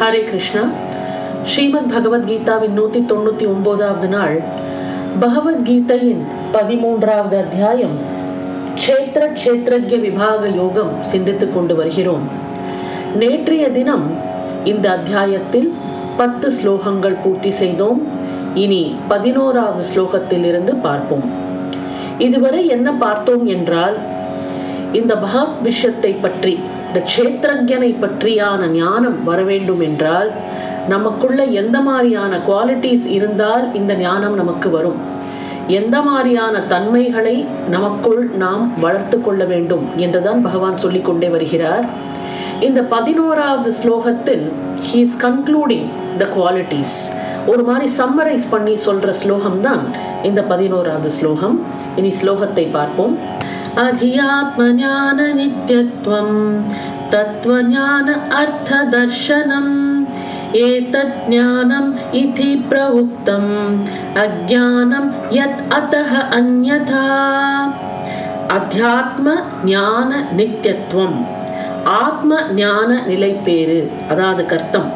ஹரே 0.00 0.22
கிருஷ்ணா. 0.24 0.60
ஸ்ரீமத் 1.44 1.92
பகவத்கீதாவின் 1.92 2.70
நூற்றி 2.70 3.00
தொண்ணூற்றி 3.00 3.46
ஒன்பதாவது 3.46 4.08
நாள். 4.08 4.40
பகவத்கீதையின் 5.20 6.20
பதிமூன்றாவது 6.52 7.36
அத்தியாயம். 7.38 7.96
க்ஷேத்திர 8.74 9.24
க்ஷேத்திரஜ்ய 9.44 10.00
விபாக 10.00 10.48
யோகம் 10.48 10.92
சிந்தித்துக் 11.02 11.54
கொண்டு 11.54 11.74
வருகிறோம். 11.74 12.28
நேற்றைய 13.16 13.70
தினம் 13.70 14.10
இந்த 14.64 14.90
அத்தியாயத்தில் 14.90 15.74
பத்து 16.16 16.52
ஸ்லோகங்கள் 16.62 17.16
பூர்த்தி 17.24 17.50
செய்தோம். 17.50 18.06
இனி 18.54 18.94
பதினோராவது 19.08 19.84
ஸ்லோகத்தில் 19.94 20.44
இருந்து 20.44 20.74
பார்ப்போம். 20.74 21.24
இதுவரை 22.18 22.66
என்ன 22.66 22.92
பார்த்தோம் 22.92 23.46
என்றால் 23.46 23.96
இந்த 24.92 25.16
பகவத் 25.18 25.62
விஷயத்தை 25.62 26.12
பற்றி 26.12 26.60
இந்த 26.88 27.00
க்ஷேத்திரஜனை 27.12 27.88
பற்றியான 28.02 28.68
ஞானம் 28.70 29.24
வர 29.24 29.42
வேண்டும் 29.42 29.80
என்றால் 29.80 30.30
நமக்குள்ள 30.88 31.44
எந்த 31.60 31.78
மாதிரியான 31.88 32.38
குவாலிட்டிஸ் 32.46 33.06
இருந்தால் 33.16 33.64
இந்த 33.74 33.94
ஞானம் 33.94 34.34
நமக்கு 34.34 34.70
வரும். 34.70 34.98
எந்த 35.78 35.96
மாதிரியான 36.02 36.60
தன்மைகளை 36.72 37.34
நமக்குள் 37.74 38.22
நாம் 38.42 38.62
வளர்த்து 38.80 39.16
கொள்ள 39.20 39.44
வேண்டும் 39.44 39.84
என்றுதான் 39.96 40.40
பகவான் 40.42 40.78
சொல்லிக் 40.84 41.04
கொண்டே 41.04 41.28
வருகிறார். 41.28 41.84
இந்த 42.60 42.80
பதினோராவது 42.94 43.72
ஸ்லோகத்தில் 43.80 44.44
he 44.88 45.00
is 45.06 45.18
concluding 45.24 45.86
the 46.18 46.26
qualities 46.36 46.96
ஒரு 47.46 47.62
மாதிரி 47.62 47.86
சம்மரைஸ் 47.98 48.46
பண்ணி 48.50 48.74
சொல்ற 48.86 49.10
ஸ்லோகம் 49.20 49.60
தான் 49.60 49.82
இந்த 50.22 50.40
பதினோராவது 50.52 51.10
ஸ்லோகம். 51.18 51.54
இனி 51.96 52.12
ஸ்லோகத்தை 52.22 52.64
பார்ப்போம். 52.78 53.14
அதியாத்மஞான 53.83 55.19
நித்யத்வம் 55.39 56.37
தத்துவஞான 57.09 58.07
அர்த்ததர்ஷனம் 58.37 59.73
एतत् 60.57 61.13
ज्ञानम् 61.25 61.87
इति 62.15 62.49
प्रवुक्तम् 62.65 63.53
अज्ञानं 64.17 65.05
यत् 65.33 65.61
अतः 65.73 66.11
अन्यथा 66.31 67.05
அத்தியாத்ம 68.53 69.27
ஞான 69.65 70.09
நித்தியத்துவம் 70.37 71.15
ஆத்ம 71.95 72.39
ஞான 72.55 72.89
நிலைப்பேறு 73.07 73.77
அதாவது 74.11 74.43
கர்த்தம் 74.45 74.89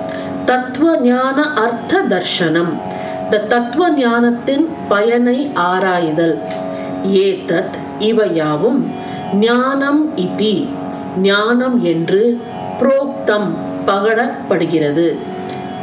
தத்துவ 0.45 0.89
ஞான 1.03 1.37
அர்த்த 1.63 2.01
தர்ஷனம் 2.09 2.71
இந்த 3.21 3.39
தத்துவ 3.47 3.87
ஞானத்தின் 3.95 4.65
பயனை 4.89 5.37
ஆராய்தல் 5.63 6.35
ஏதத் 7.21 7.77
இவையாவும் 8.02 8.90
ஞானம் 9.34 10.16
இதி. 10.16 10.66
ஞானம் 11.22 11.84
என்று 11.84 12.40
புரோக்தம் 12.80 13.50
பகடப்படுகிறது. 13.86 15.16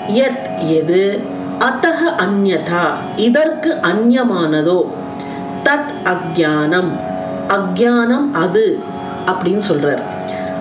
யத் 0.09 0.47
எது? 0.67 1.19
அத்தக 1.59 1.99
அந்யதா 2.17 2.85
இதற்கு 3.15 3.77
அந்நியமானதோ 3.81 4.77
தத் 5.63 5.93
அக்ஞானம் 6.03 6.91
அக்ஞானம் 7.49 8.31
அது 8.33 8.79
அப்படின்னு 9.25 9.61
சொல்றார். 9.71 10.01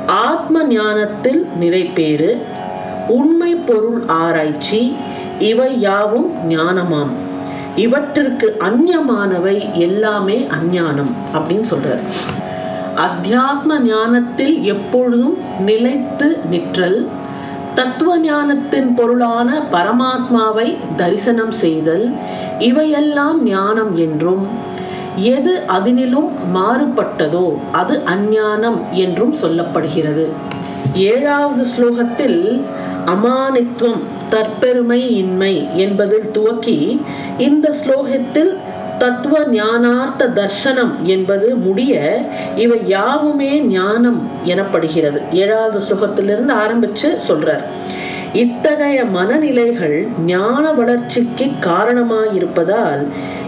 ஆத்ம 0.06 0.64
ஞானத்தில் 0.64 1.48
நிறைப்பேறு 1.58 2.46
உண்மை 3.08 3.54
பொருள் 3.54 4.02
ஆராய்ச்சி. 4.06 4.96
இவை 5.38 5.80
யாவும் 5.80 6.30
ஞானமாம். 6.50 7.14
இவற்றிற்கு 7.84 8.48
அந்நியமானவை 8.68 9.56
எல்லாமே 9.86 10.36
அஞ்ஞானம் 10.56 11.12
அப்படின்னு 11.34 11.66
சொல்றார். 11.72 12.02
அத்தியாத்ம 13.06 13.72
ஞானத்தில் 13.82 14.56
எப்பொழுதும் 14.72 15.36
நிலைத்து 15.68 16.28
நிற்றல் 16.52 16.98
தத்துவ 17.74 18.12
ஞானத்தின் 18.18 18.88
பொருளான 18.94 19.48
பரமாத்மாவை 19.72 20.68
தரிசனம் 20.96 21.54
செய்தல் 21.62 22.06
இவையெல்லாம் 22.68 23.38
ஞானம் 23.44 23.92
என்றும் 24.06 24.44
எது 25.34 25.52
அதனிலும் 25.76 26.30
மாறுபட்டதோ 26.56 27.46
அது 27.80 27.94
அஞ்ஞானம் 28.14 28.78
என்றும் 29.04 29.34
சொல்லப்படுகிறது. 29.42 30.26
ஏழாவது 31.12 31.64
ஸ்லோகத்தில் 31.72 32.40
அமானித்துவம் 33.10 34.02
தற்பெருமை 34.30 35.00
இன்மை 35.22 35.54
என்பதில் 35.76 36.30
துவக்கி 36.30 36.78
இந்த 37.38 37.74
ஸ்லோகத்தில் 37.80 38.52
தத்துவ 38.98 39.38
ஞானார்த்த 39.50 40.28
தர்ஷனம் 40.40 40.94
என்பது 41.02 41.48
முடிய 41.56 41.94
இவை 42.56 42.78
யாவுமே 42.86 43.50
ஞானம் 43.60 44.20
எனப்படுகிறது. 44.46 45.20
ஏழாவது 45.32 45.78
ஸ்லோகத்திலிருந்து 45.86 46.54
ஆரம்பிச்சு 46.64 47.08
சொல்றார். 47.28 47.64
இத்தகைய 48.32 49.04
மனநிலைகள் 49.04 50.08
ஞான 50.26 50.72
வளர்ச்சிக்கு 50.72 51.46
காரணமாயிருப்பதால் 51.66 53.02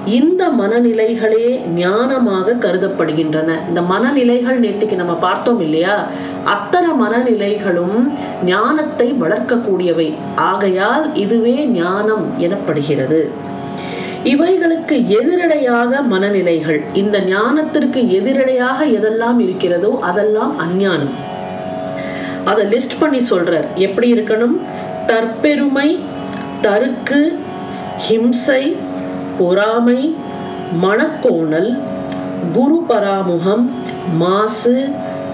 இந்த 0.06 0.48
மனநிலைகளே 0.48 1.60
ஞானமாக 1.76 2.54
கருதப்படுகின்றன. 2.58 3.68
இந்த 3.68 3.80
மனநிலைகள் 3.80 4.60
நேற்றுக்கு 4.60 4.94
நம்ம 4.94 5.14
பார்த்தோம் 5.14 5.60
இல்லையா? 5.60 6.06
அத்தனை 6.44 6.88
மனநிலைகளும் 6.90 8.12
ஞானத்தை 8.44 9.14
வளர்க்கக்கூடியவை. 9.20 10.14
ஆகையால் 10.34 11.14
இதுவே 11.14 11.66
ஞானம் 11.66 12.26
எனப்படுகிறது. 12.38 13.28
இவைகளுக்கு 14.24 14.96
எதிரடையாக 14.96 16.02
மனநிலைகள். 16.08 16.80
இந்த 16.92 17.20
ஞானத்திற்கு 17.20 18.10
எதிரடையாக 18.10 18.84
எதெல்லாம் 18.84 19.38
இருக்கிறதோ 19.38 19.98
அதெல்லாம் 20.00 20.58
அஞ்ஞானம். 20.58 21.14
அதை 22.44 22.66
லிஸ்ட் 22.66 23.00
பண்ணி 23.00 23.18
சொல்றார். 23.30 23.66
எப்படி 23.74 24.12
இருக்கணும்? 24.12 24.60
தற்பெருமை 25.06 25.98
தருக்கு 26.60 27.38
ஹிம்சை 27.98 28.76
பொறாமை 29.38 30.16
மணக்கோணல் 30.82 31.70
குரு 32.52 32.84
பராமுகம் 32.88 33.64
மாசு 34.16 34.88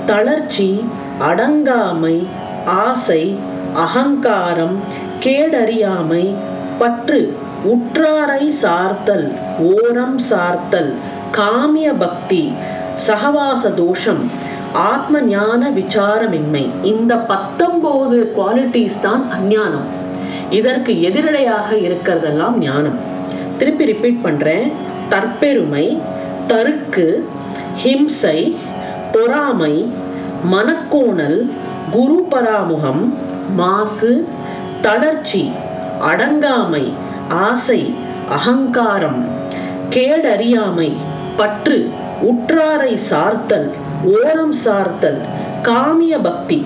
தளர்ச்சி 0.06 0.84
அடங்காமை 1.20 2.26
ஆசை 2.64 3.36
அகங்காரம் 3.74 4.76
கேடறியாமை 5.20 6.34
பற்று 6.78 7.36
உற்றாரை 7.64 8.50
சார்த்தல் 8.50 9.32
ஓரம் 9.58 10.18
சார்த்தல் 10.18 10.94
காமிய 11.30 11.92
பக்தி 11.92 12.52
சகவாச 13.06 13.70
தோஷம் 13.70 14.30
ஆத்ம 14.72 15.20
ஞான 15.20 15.70
விசாரமின்மை. 15.70 16.64
இந்த 16.82 17.14
பத்தொம்போது 17.14 18.16
குவாலிட்டிஸ் 18.36 19.00
தான் 19.02 19.22
அஞ்ஞானம். 19.30 19.86
இதற்கு 20.50 20.92
எதிரடையாக 20.92 21.68
இருக்கிறதெல்லாம் 21.70 22.56
ஞானம். 22.58 23.14
திருப்பி 23.58 23.84
ரிப்பீட் 23.84 24.22
பண்றேன். 24.22 24.66
தற்பெருமை 25.08 25.86
தருக்கு 26.46 27.06
ஹிம்சை 27.82 28.38
பொறாமை 29.12 29.74
மனக்கோணல் 30.52 31.38
குரு 31.90 32.18
பராமுகம் 32.30 33.02
மாசு 33.56 34.12
தளர்ச்சி 34.82 35.42
அடங்காமை 36.00 36.84
ஆசை 37.46 37.80
அகங்காரம் 38.28 39.20
கேடறியாமை 39.90 40.90
பற்று 41.36 41.78
உற்றாரை 42.22 42.92
சார்த்தல் 43.10 43.68
ஓரம் 44.14 44.56
சார்த்தல் 44.64 45.20
காமிய 45.62 46.14
பக்தி 46.18 46.60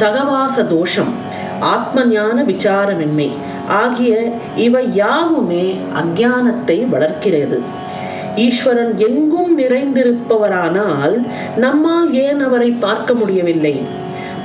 சகவாச 0.00 0.64
தோஷம் 0.64 1.12
ஆத்ம 1.60 2.04
ஞான 2.04 2.42
விசாரமின்மை 2.42 3.28
ஆகிய 3.70 4.32
இவை 4.56 4.94
யாவுமே 4.94 5.76
அஜானத்தை 5.94 6.88
வளர்க்கிறது. 6.88 7.62
ஈஸ்வரன் 8.36 8.98
எங்கும் 8.98 9.58
நிறைந்திருப்பவரானால் 9.58 11.26
நம்மால் 11.56 12.12
ஏன் 12.12 12.40
அவரை 12.40 12.70
பார்க்க 12.70 13.14
முடியவில்லை? 13.14 13.80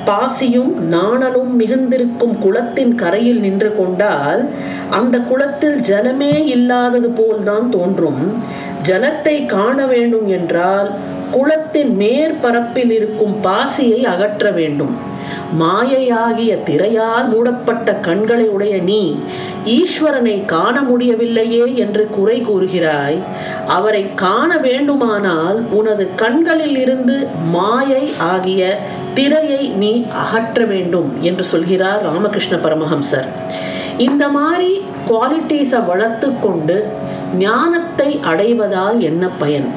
பாசியும் 0.06 0.74
நாணலும் 0.78 1.60
மிகுந்திருக்கும் 1.60 2.40
குளத்தின் 2.40 2.96
கரையில் 2.96 3.40
நின்று 3.40 3.76
கொண்டால் 3.76 4.50
அந்த 4.90 5.20
குளத்தில் 5.20 5.80
ஜலமே 5.80 6.46
இல்லாதது 6.46 7.10
போல்தான் 7.10 7.70
தோன்றும். 7.70 8.34
ஜலத்தை 8.84 9.46
காண 9.46 9.86
வேண்டும் 9.86 10.28
என்றால் 10.28 10.92
குளத்தின் 11.32 11.96
மேற்பரப்பில் 11.96 12.92
இருக்கும் 12.92 13.36
பாசியை 13.44 14.02
அகற்ற 14.04 14.52
வேண்டும். 14.52 14.96
மாயையாகிய 15.62 16.52
திரையால் 16.68 17.28
மூடப்பட்ட 17.34 17.94
கண்களை 18.08 18.48
உடைய 18.56 18.76
நீ 18.90 19.02
ஈஸ்வரனை 19.76 20.46
காண 20.46 20.76
முடியவில்லையே 20.82 21.76
என்று 21.76 22.04
குறை 22.10 22.38
கூறுகிறாய். 22.42 23.18
அவரை 23.68 24.04
காண 24.24 24.58
வேண்டுமானால் 24.58 25.60
உனது 25.80 26.06
கண்களில் 26.16 26.78
இருந்து 26.78 27.16
மாயை 27.56 28.04
ஆகிய 28.34 28.78
திரையை 29.14 29.64
நீ 29.84 29.94
அகற்ற 30.24 30.66
வேண்டும் 30.66 31.10
என்று 31.22 31.44
சொல்கிறார் 31.44 32.04
ராமகிருஷ்ண 32.10 32.56
பரமஹம்சர். 32.58 33.30
இந்த 33.98 34.24
மாதிரி 34.38 34.72
குவாலிட்டிஸை 35.10 35.82
வளர்த்து 35.86 36.30
கொண்டு 36.40 36.78
ஞானத்தை 37.40 38.10
அடைவதால் 38.32 38.98
என்ன 39.10 39.26
பயன்? 39.42 39.68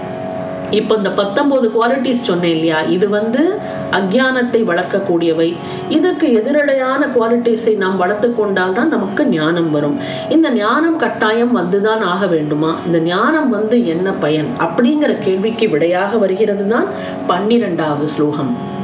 இப்போ 0.71 0.94
இந்த 0.94 1.11
பத்தொன்பது 1.11 1.67
குவாலிட்டிஸ் 1.77 2.27
சொன்னேன் 2.29 2.55
இல்லையா? 2.56 2.81
இது 2.97 3.06
வந்து 3.09 3.43
அஜானத்தை 3.92 4.66
வளர்க்கக்கூடியவை 4.69 5.56
இதற்கு 5.90 6.40
எதிரடையான 6.40 7.07
குவாலிட்டிஸை 7.16 7.75
நாம் 7.75 7.98
வளர்த்து 7.98 8.34
கொண்டால் 8.34 8.74
தான் 8.74 8.88
நமக்கு 8.88 9.30
ஞானம் 9.30 9.72
வரும் 9.72 10.00
இந்த 10.30 10.51
ஞானம் 10.56 10.98
கட்டாயம் 10.98 11.57
வந்துதான் 11.57 12.06
ஆக 12.06 12.28
வேண்டுமா 12.28 12.78
இந்த 12.86 13.01
ஞானம் 13.07 13.50
வந்து 13.50 13.86
என்ன 13.86 14.13
பயன் 14.24 14.48
அப்படிங்கிற 14.60 15.19
கேள்விக்கு 15.19 15.69
விடையாக 15.69 16.18
வருகிறது 16.18 16.68
தான் 16.68 16.86
பன்னிரெண்டாவது 17.28 18.07
ஸ்லோகம் 18.07 18.81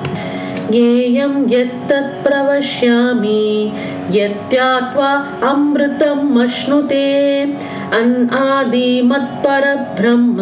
ज्ञेयं 0.72 1.50
यत्तत् 1.50 2.24
प्रवक्ष्यामि 2.24 3.74
यत्यात्वा 4.12 5.14
अमृतम् 5.44 6.40
अश्नुते 6.40 7.44
अनादिमत्परब्रह्म 8.00 10.42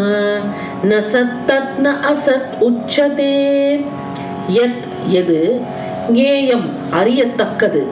न 0.85 1.01
सत्तत् 1.03 1.79
न 1.79 1.85
असत् 2.11 2.63
उच्यते 2.63 3.33
यत् 4.50 5.08
எது? 5.08 5.60
ஞேயம் 6.12 6.70
அறியத்தக்கது. 6.90 7.86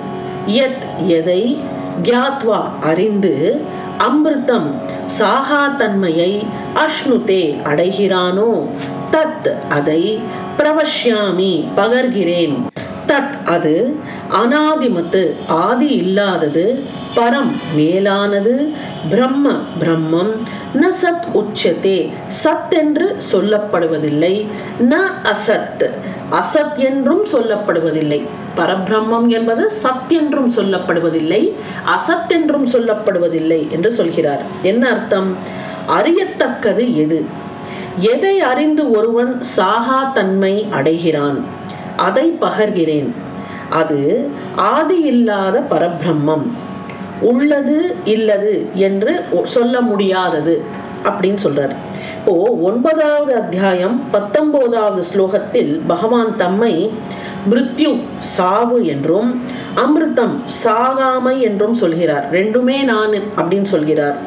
யத் 0.47 1.07
எதை? 1.07 1.59
கியாத்வா 2.03 2.69
அறிந்து 2.81 3.61
அமிர்தம் 3.99 4.71
சாகா 5.07 5.67
தன்மையை 5.67 6.47
அஷ்ணுதே 6.75 7.63
அடைகிறானோ? 7.63 8.67
தத் 9.13 9.55
அதை 9.69 10.19
பிரவஷ்யாமி 10.59 11.65
பகர்கிறேன். 11.77 12.67
தத் 13.07 13.47
அது 13.47 13.97
அனாதிமத்து 14.31 15.35
ஆதி 15.47 15.87
இல்லாதது. 15.87 16.85
பரம் 17.15 17.53
மேலானது 17.75 18.73
பிரம்ம 19.11 19.53
பிரம்மம். 19.81 20.31
ந 20.75 20.85
சத் 21.03 21.25
உச்சத்தே 21.35 22.11
சத் 22.45 22.71
என்று 22.71 23.17
சொல்லப்படுவதில்லை. 23.33 24.47
ந 24.81 24.95
அசத். 25.23 25.91
அசத் 26.31 26.77
என்றும் 26.77 27.27
சொல்லப்படுவதில்லை. 27.27 28.23
பரபிரம்மம் 28.57 29.27
என்பது 29.27 29.71
சத் 29.83 30.09
என்றும் 30.09 30.53
சொல்லப்படுவதில்லை. 30.53 31.53
அசத் 31.87 32.29
என்றும் 32.29 32.67
சொல்லப்படுவதில்லை 32.67 33.69
என்று 33.69 33.93
சொல்கிறார். 33.93 34.43
என்ன 34.63 34.91
அர்த்தம்? 34.91 35.37
அறியத்தக்கது 35.89 36.97
எது? 36.97 37.25
எதை 37.99 38.41
அறிந்து 38.41 38.91
ஒருவன் 38.91 39.43
சாகா 39.43 40.05
தன்மை 40.15 40.67
அடைகிறான்? 40.71 41.45
அதை 41.97 42.39
பகர்கிறேன். 42.41 43.13
அது 43.71 44.31
ஆதி 44.57 44.99
இல்லாத 45.01 45.63
பரபிரம்மம். 45.71 46.51
உள்ளது 47.21 47.97
இல்லது 48.05 48.67
என்று 48.75 49.25
சொல்ல 49.43 49.81
முடியாதது 49.81 50.63
அப்படின்னு 51.05 51.39
சொல்றாரு. 51.45 51.75
இப்போ 52.19 52.33
ஒன்பதாவது 52.61 53.35
அத்தியாயம் 53.35 54.11
பத்தொன்பதாவது 54.11 55.03
ஸ்லோகத்தில் 55.15 55.81
பகவான் 55.87 56.37
தம்மை 56.37 56.91
மிருத்யு 57.51 58.01
சாவு 58.19 58.87
என்றும் 58.87 59.43
அமிர்தம் 59.77 60.37
சாகாமை 60.65 61.41
என்றும் 61.41 61.75
சொல்கிறார். 61.75 62.33
ரெண்டுமே 62.33 62.85
நான் 62.85 63.13
அப்படின்னு 63.13 63.63
சொல்கிறார். 63.63 64.19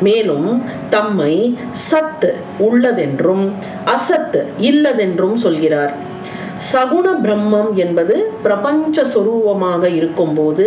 மேலும் 0.00 0.62
தம்மை 0.90 1.58
சத்து 1.70 2.36
உள்ளதென்றும் 2.60 3.50
அசத்து 3.84 4.46
இல்லதென்றும் 4.60 5.34
சொல்கிறார். 5.34 6.10
சகுண 6.70 7.06
பிரம்மம் 7.24 7.70
என்பது 7.84 8.16
பிரபஞ்ச 8.42 9.04
சொரூபமாக 9.14 9.84
இருக்கும்போது 9.98 10.66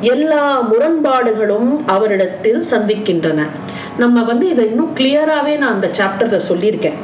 எல்லா 0.00 0.44
முரண்பாடுகளும் 0.70 1.70
அவரிடத்தில் 1.86 2.62
சந்திக்கின்றன. 2.72 3.46
நம்ம 4.02 4.22
வந்து 4.30 4.48
இதை 4.48 4.64
இன்னும் 4.70 4.94
கிளியராகவே 4.96 5.54
நான் 5.58 5.76
அந்த 5.76 5.90
சாப்டர்ல 5.98 6.40
சொல்லியிருக்கேன். 6.50 6.98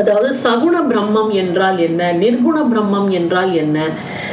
அதாவது 0.00 0.28
சகுண 0.44 0.76
பிரம்மம் 0.90 1.30
என்றால் 1.42 1.78
என்ன? 1.78 2.02
நிர்குண 2.12 2.58
பிரம்மம் 2.72 3.10
என்றால் 3.10 3.52
என்ன? 3.52 3.78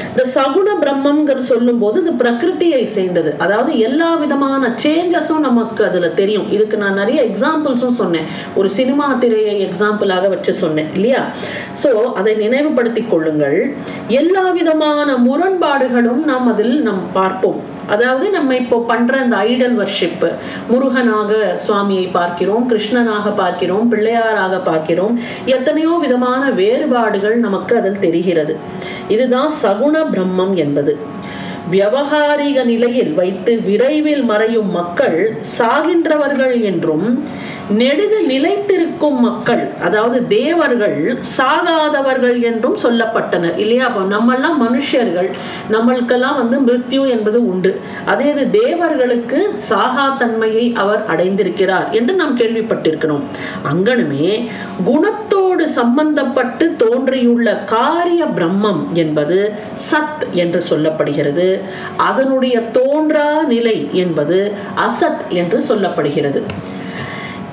இந்த 0.09 0.23
சகுண 0.35 0.67
பிரம்மம்ங்கிற 0.83 1.39
சொல்லும்போது 1.49 1.97
இது 2.01 2.11
பிரகிருத்தியை 2.21 2.83
சேர்ந்தது. 2.83 3.31
அதாவது 3.37 3.71
எல்லா 3.87 4.09
விதமான 4.15 4.71
சேஞ்சஸும் 4.83 5.45
நமக்கு 5.47 5.83
அதில் 5.89 6.15
தெரியும். 6.19 6.47
இதுக்கு 6.51 6.77
நான் 6.77 6.99
நிறைய 7.01 7.21
எக்ஸாம்பிள்ஸும் 7.29 7.99
சொன்னேன். 8.01 8.29
ஒரு 8.55 8.69
சினிமா 8.69 9.07
திரையை 9.23 9.55
எக்ஸாம்பிளாக 9.67 10.29
வச்சு 10.29 10.53
சொன்னேன் 10.53 10.89
இல்லையா? 10.93 11.23
ஸோ 11.83 11.91
அதை 12.21 12.33
நினைவுபடுத்தி 12.35 13.03
கொள்ளுங்கள். 13.13 13.59
எல்லா 14.21 14.45
விதமான 14.59 15.17
முரண்பாடுகளும் 15.27 16.23
நாம் 16.31 16.49
அதில் 16.53 16.75
நம் 16.81 17.03
பார்ப்போம். 17.13 17.61
அதாவது 17.89 18.29
நம்ம 18.29 18.55
இப்போ 18.55 18.77
பண்ற 18.87 19.13
அந்த 19.19 19.35
ஐடல் 19.51 19.75
வர்ஷிப் 19.81 20.25
முருகனாக 20.71 21.31
சுவாமியை 21.65 22.05
பார்க்கிறோம் 22.11 22.65
கிருஷ்ணனாக 22.69 23.35
பார்க்கிறோம் 23.35 23.87
பிள்ளையாராக 23.87 24.57
பார்க்கிறோம் 24.59 25.15
எத்தனையோ 25.45 25.93
விதமான 26.01 26.51
வேறுபாடுகள் 26.51 27.37
நமக்கு 27.39 27.75
அதில் 27.77 27.99
தெரிகிறது. 27.99 28.55
இதுதான் 29.07 29.51
சகுண 29.63 29.95
பிரம்மம் 30.13 30.55
என்பது. 30.55 30.95
வியவகாரிக 31.71 32.59
நிலையில் 32.63 33.13
வைத்து 33.13 33.53
விரைவில் 33.61 34.23
மறையும் 34.23 34.71
மக்கள் 34.71 35.17
சாகின்றவர்கள் 35.57 36.55
என்றும் 36.61 37.07
நெடுது 37.77 38.17
நிலைத்திருக்கும் 38.27 39.17
மக்கள் 39.19 39.69
அதாவது 39.81 40.27
தேவர்கள் 40.27 41.17
சாகாதவர்கள் 41.37 42.41
என்றும் 42.41 42.77
சொல்லப்பட்டனர். 42.83 43.57
இல்லையா? 43.57 43.85
அப்போ 43.85 44.01
நம்மெல்லாம் 44.15 44.57
மனுஷர்கள் 44.59 45.29
நம்மளுக்கெல்லாம் 45.71 46.35
வந்து 46.35 46.59
மிருத்யு 46.59 47.09
என்பது 47.09 47.47
உண்டு. 47.47 47.79
அதே 48.05 48.29
இது 48.29 48.49
தேவர்களுக்கு 48.49 49.49
சாகா 49.53 50.15
தன்மையை 50.17 50.73
அவர் 50.75 51.05
அடைந்திருக்கிறார் 51.05 51.89
என்று 51.89 52.13
நாம் 52.13 52.37
கேள்விப்பட்டிருக்கிறோம். 52.37 53.21
அங்கனமே 53.73 54.47
குணத்தோடு 54.85 55.67
சம்பந்தப்பட்டு 55.75 56.75
தோன்றியுள்ள 56.75 57.55
காரிய 57.55 58.25
பிரம்மம் 58.25 58.91
என்பது 58.93 59.53
சத் 59.91 60.25
என்று 60.31 60.63
சொல்லப்படுகிறது. 60.69 61.61
அதனுடைய 61.97 62.59
தோன்றா 62.59 63.43
நிலை 63.43 63.87
என்பது 63.91 64.53
அசத் 64.75 65.27
என்று 65.29 65.63
சொல்லப்படுகிறது. 65.67 66.43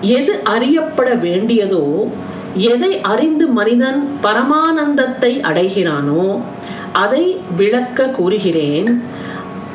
எது 0.00 0.42
அறியப்பட 0.44 1.14
வேண்டியதோ 1.14 2.10
எதை 2.54 3.00
அறிந்து 3.00 3.46
மனிதன் 3.46 4.08
பரமானந்தத்தை 4.22 5.40
அடைகிறானோ 5.40 6.42
அதை 6.92 7.36
விளக்க 7.56 8.08
கூறுகிறேன். 8.08 9.02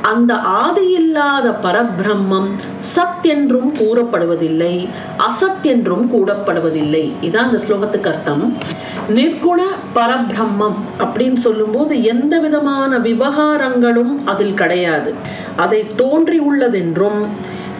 அந்த 0.01 0.33
ஆதியில்லாத 0.33 1.55
பரபிரம்மம் 1.63 2.49
சத் 2.95 3.21
என்றும் 3.21 3.75
கூறப்படுவதில்லை 3.75 4.87
அசத் 5.17 5.61
என்றும் 5.61 6.05
கூடப்படுவதில்லை. 6.13 7.11
இதான் 7.21 7.47
அந்த 7.49 7.59
ஸ்லோகத்துக்கு 7.67 8.07
அர்த்தம். 8.07 8.57
நிர்குண 9.09 9.61
பரபிரம்மம் 9.95 10.75
அப்படின்னு 10.99 11.33
சொல்லும்போது 11.33 12.03
எந்த 12.03 12.39
விதமான 12.39 12.97
விவகாரங்களும் 12.97 14.15
அதில் 14.25 14.53
கிடையாது. 14.53 15.13
அதை 15.55 15.87
தோன்றி 15.95 16.39
உள்ளதென்றும் 16.39 17.27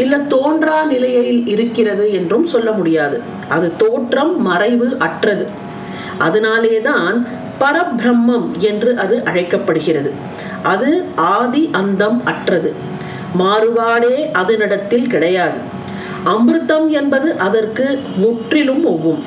இல்ல 0.02 0.16
தோன்றா 0.34 0.78
நிலையில் 0.84 1.42
இருக்கிறது 1.48 2.06
என்றும் 2.14 2.46
சொல்ல 2.46 2.70
முடியாது. 2.72 3.18
அது 3.50 3.68
தோற்றம் 3.78 4.34
மறைவு 4.42 4.88
அற்றது. 5.00 5.46
அதனாலேதான் 6.18 7.18
பரபிரம்மம் 7.62 8.48
என்று 8.70 8.92
அது 8.98 9.16
அழைக்கப்படுகிறது. 9.26 10.12
அது 10.64 10.90
ஆதி 11.16 11.64
அந்தம் 11.72 12.20
அற்றது. 12.26 12.72
மாறுபாடே 13.40 14.16
அதனிடத்தில் 14.42 15.08
கிடையாது. 15.08 15.60
அமிர்தம் 16.26 16.88
என்பது 16.90 17.30
அதற்கு 17.38 17.86
முற்றிலும் 18.18 18.84
ஒவ்வும். 18.86 19.22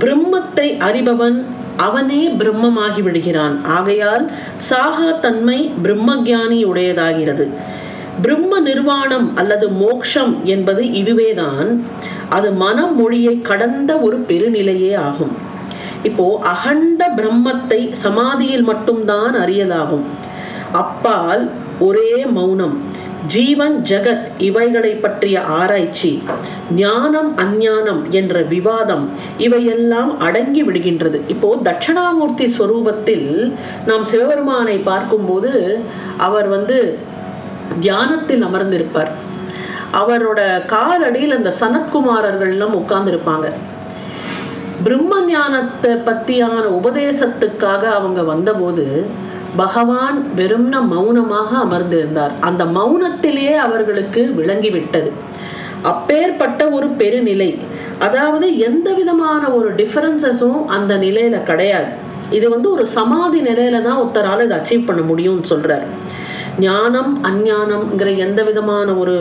பிரம்மத்தை 0.00 0.68
அறிபவன் 0.88 1.38
அவனே 1.76 2.22
பிரம்மமாகி 2.38 3.02
விடுகிறான். 3.02 3.56
ஆகையால் 3.64 4.24
சாகா 4.70 5.10
தன்மை 5.20 5.58
பிரம்மஜானி 5.84 6.58
உடையதாகிறது 6.70 7.46
பிரம்ம 8.22 8.60
நிர்வாணம் 8.60 9.36
அல்லது 9.36 9.68
மோக்ஷம் 9.68 10.32
என்பது 10.44 10.82
இதுவேதான். 10.92 11.68
அது 12.28 12.52
மனம் 12.52 12.96
மொழியை 12.96 13.34
கடந்த 13.50 13.98
ஒரு 13.98 14.18
பெருநிலையே 14.28 14.92
ஆகும். 15.08 15.34
இப்போ 16.02 16.26
அகண்ட 16.52 17.08
பிரம்மத்தை 17.16 17.80
சமாதியில் 18.04 18.62
மட்டும்தான் 18.62 19.34
அறியலாகும். 19.34 20.06
அப்பால் 20.72 21.50
ஒரே 21.78 22.26
மௌனம் 22.26 22.76
ஜீவன் 23.26 23.76
ஜெகத் 23.82 24.26
இவைகளை 24.38 24.90
பற்றிய 24.94 25.40
ஆராய்ச்சி 25.40 26.22
ஞானம் 26.76 27.36
அஞ்ஞானம் 27.36 28.00
என்ற 28.10 28.42
விவாதம் 28.42 29.04
இவையெல்லாம் 29.38 30.18
அடங்கி 30.18 30.62
விடுகின்றது. 30.64 31.18
இப்போ 31.28 31.48
தட்சிணாமூர்த்தி 31.64 32.46
ஸ்வரூபத்தில் 32.58 33.28
நாம் 33.86 34.04
சிவபெருமானை 34.04 34.76
பார்க்கும்போது 34.90 35.52
அவர் 36.16 36.48
வந்து 36.48 36.78
தியானத்தில் 37.80 38.44
அமர்ந்திருப்பார். 38.48 39.10
அவரோட 40.00 40.40
காலடியில் 40.74 41.36
அந்த 41.38 41.50
சனத்குமாரர்கள்லாம் 41.60 42.76
உட்கார்ந்துருப்பாங்க. 42.80 43.46
பிரம்ம 44.84 45.14
ஞானத்தை 45.30 45.90
பற்றியான 46.08 46.62
உபதேசத்துக்காக 46.78 47.82
அவங்க 47.98 48.20
வந்தபோது 48.22 48.84
பகவான் 49.56 50.18
வெறும்ன 50.36 50.74
மௌனமாக 50.92 51.50
அமர்ந்திருந்தார். 51.64 52.34
அந்த 52.40 52.64
மௌனத்திலேயே 52.76 53.54
அவர்களுக்கு 53.66 54.22
விளங்கிவிட்டது. 54.38 55.10
அப்பேற்பட்ட 55.82 56.62
ஒரு 56.76 56.88
பெருநிலை. 57.00 57.50
அதாவது 58.06 58.46
எந்த 58.68 58.88
விதமான 58.92 59.42
ஒரு 59.58 59.68
டிஃபரன்சஸும் 59.74 60.60
அந்த 60.76 60.94
நிலையில 60.94 61.42
கிடையாது. 61.42 61.90
இது 62.30 62.46
வந்து 62.50 62.68
ஒரு 62.72 62.86
சமாதி 62.96 63.40
நிலையில 63.40 63.82
தான் 63.82 64.00
ஒருத்தரால் 64.02 64.44
இதை 64.44 64.56
அச்சீவ் 64.58 64.86
பண்ண 64.86 65.02
முடியும்னு 65.12 65.46
சொல்றாரு. 65.52 65.86
ஞானம் 66.66 67.12
அஞ்ஞானம்ங்கிற 67.30 68.10
எந்த 68.26 68.42
விதமான 68.50 68.94
ஒரு 69.02 69.16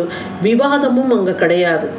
விவாதமும் 0.47 1.11
அங்க 1.17 1.33
கிடையாது. 1.43 1.89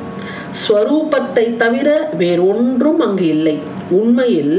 ஸ்வரூபத்தை 0.61 1.45
தவிர 1.57 1.89
வேறொன்றும் 2.21 3.01
அங்கு 3.07 3.27
இல்லை. 3.35 3.55
உண்மையில் 3.99 4.57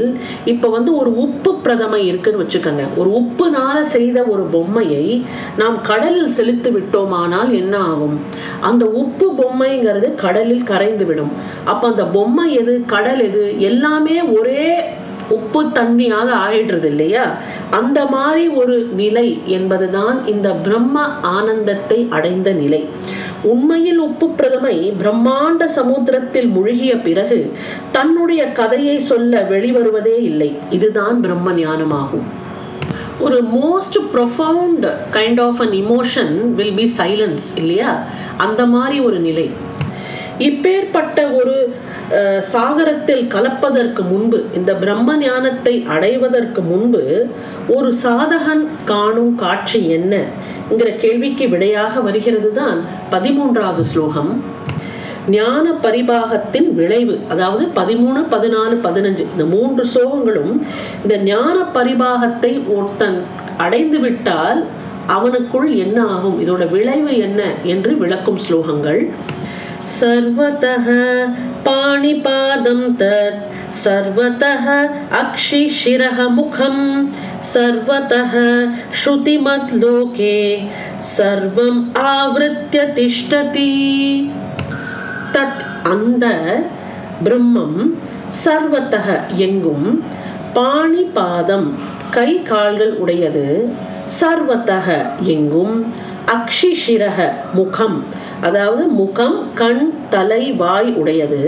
இப்போ 0.52 0.68
வந்து 0.68 0.90
ஒரு 1.00 1.10
உப்பு 1.24 1.50
பிரதமை 1.64 2.00
இருக்குன்னு 2.08 2.42
வச்சுக்கோங்க. 2.42 2.84
ஒரு 3.00 3.10
உப்புனால 3.20 3.76
செய்த 3.94 4.18
ஒரு 4.32 4.44
பொம்மையை 4.54 5.04
நாம் 5.60 5.76
கடலில் 5.90 6.34
செலுத்து 6.38 6.70
விட்டோமானால் 6.70 7.52
என்ன 7.60 7.74
ஆகும்? 7.90 8.16
அந்த 8.70 8.86
உப்பு 9.02 9.28
பொம்மைங்கிறது 9.40 10.10
கடலில் 10.24 10.68
கரைந்து 10.72 11.06
விடும். 11.10 11.32
அப்போ 11.64 11.86
அந்த 11.92 12.06
பொம்மை 12.16 12.48
எது 12.62 12.74
கடல் 12.94 13.22
எது 13.28 13.44
எல்லாமே 13.70 14.18
ஒரே 14.38 14.66
உப்பு 15.38 15.60
தண்ணியாக 15.78 16.28
ஆயிடுறது 16.46 16.88
இல்லையா 16.92 17.24
அந்த 17.80 17.98
மாதிரி 18.14 18.44
ஒரு 18.60 18.76
நிலை 19.00 19.28
என்பதுதான் 19.56 20.18
இந்த 20.26 20.48
பிரம்ம 20.66 21.04
ஆனந்தத்தை 21.36 21.98
அடைந்த 22.10 22.50
நிலை. 22.62 22.82
உண்மையில் 23.52 24.00
உப்பு 24.06 24.26
பிரதமை 24.36 24.76
பிரம்மாண்ட 25.00 25.64
சமுத்திரத்தில் 25.78 26.48
முழுகிய 26.56 26.92
பிறகு 27.06 27.38
தன்னுடைய 27.92 28.42
கதையை 28.60 28.98
சொல்ல 29.10 29.42
வெளிவருவதே 29.50 30.16
இல்லை. 30.30 30.50
இதுதான் 30.70 31.16
பிரம்ம 31.20 31.52
ஞானமாகும். 31.64 32.28
ஒரு 33.20 33.38
most 33.56 33.98
profound 34.12 34.86
kind 35.16 35.40
of 35.46 35.60
an 35.64 35.74
emotion 35.82 36.32
will 36.54 36.74
be 36.74 36.86
silence 36.98 37.46
இல்லையா? 37.56 37.90
அந்த 38.36 38.62
மாதிரி 38.66 39.00
ஒரு 39.08 39.18
நிலை. 39.28 39.46
இப்பேற்பட்ட 40.48 41.18
ஒரு 41.38 41.56
சாகரத்தில் 42.52 43.24
கலப்பதற்கு 43.34 44.02
முன்பு 44.12 44.38
இந்த 44.58 44.70
பிரம்ம 44.82 45.16
ஞானத்தை 45.24 45.74
அடைவதற்கு 45.94 46.60
முன்பு 46.70 47.02
ஒரு 47.76 47.90
சாதகன் 48.04 48.64
காணும் 48.90 49.34
காட்சி 49.42 49.80
என்ன 49.98 50.14
என்கிற 50.70 50.90
கேள்விக்கு 51.02 51.46
விடையாக 51.54 51.94
வருகிறது 52.08 52.50
தான் 52.60 52.78
பதிமூன்றாவது 53.14 53.84
ஸ்லோகம். 53.92 54.32
ஞான 55.34 55.64
பரிபாகத்தின் 55.84 56.68
விளைவு 56.78 57.14
அதாவது 57.32 57.64
பதிமூணு 57.78 58.20
பதினாலு 58.34 58.76
பதினஞ்சு 58.86 59.24
இந்த 59.32 59.44
மூன்று 59.54 59.82
ஸ்லோகங்களும் 59.92 60.54
இந்த 61.02 61.16
ஞான 61.30 61.56
பரிபாகத்தை 61.76 62.52
ஒருத்தன் 62.76 63.18
அடைந்து 63.64 63.98
விட்டால் 64.04 64.60
அவனுக்குள் 65.16 65.68
என்ன 65.84 65.98
ஆகும்? 66.14 66.36
இதோட 66.42 66.64
விளைவு 66.74 67.12
என்ன? 67.26 67.42
என்று 67.72 67.92
விளக்கும் 68.02 68.40
ஸ்லோகங்கள். 68.44 69.00
सर्वतः 69.99 70.87
पाणिपादं 71.67 72.81
तत् 73.01 73.39
सर्वतः 73.77 74.65
अक्षिशिरः 75.19 76.19
मुखं 76.29 76.77
सर्वतः 77.51 78.33
श्रुतिमद्लोके 79.01 80.35
सर्वम् 81.15 81.79
आवृत्य 82.07 82.85
तिष्ठति 82.97 83.71
தத் 85.33 85.63
அந்த 85.89 86.25
பிரம்மம் 87.23 87.79
சர்வத்தக 88.39 89.07
எங்கும் 89.45 89.87
பாணி 90.55 91.03
பாதம் 91.17 91.67
கை 92.15 92.29
கால்கள் 92.49 92.93
உடையது 93.01 93.45
சர்வத்தக 94.19 94.87
எங்கும் 95.33 95.75
அக்ஷிஷிரக 96.35 97.19
முகம் 97.57 97.97
அதாவது 98.46 98.84
முகம் 99.00 99.38
கண் 99.54 99.82
தலை 100.10 100.42
வாய் 100.52 100.90
உடையது. 101.00 101.42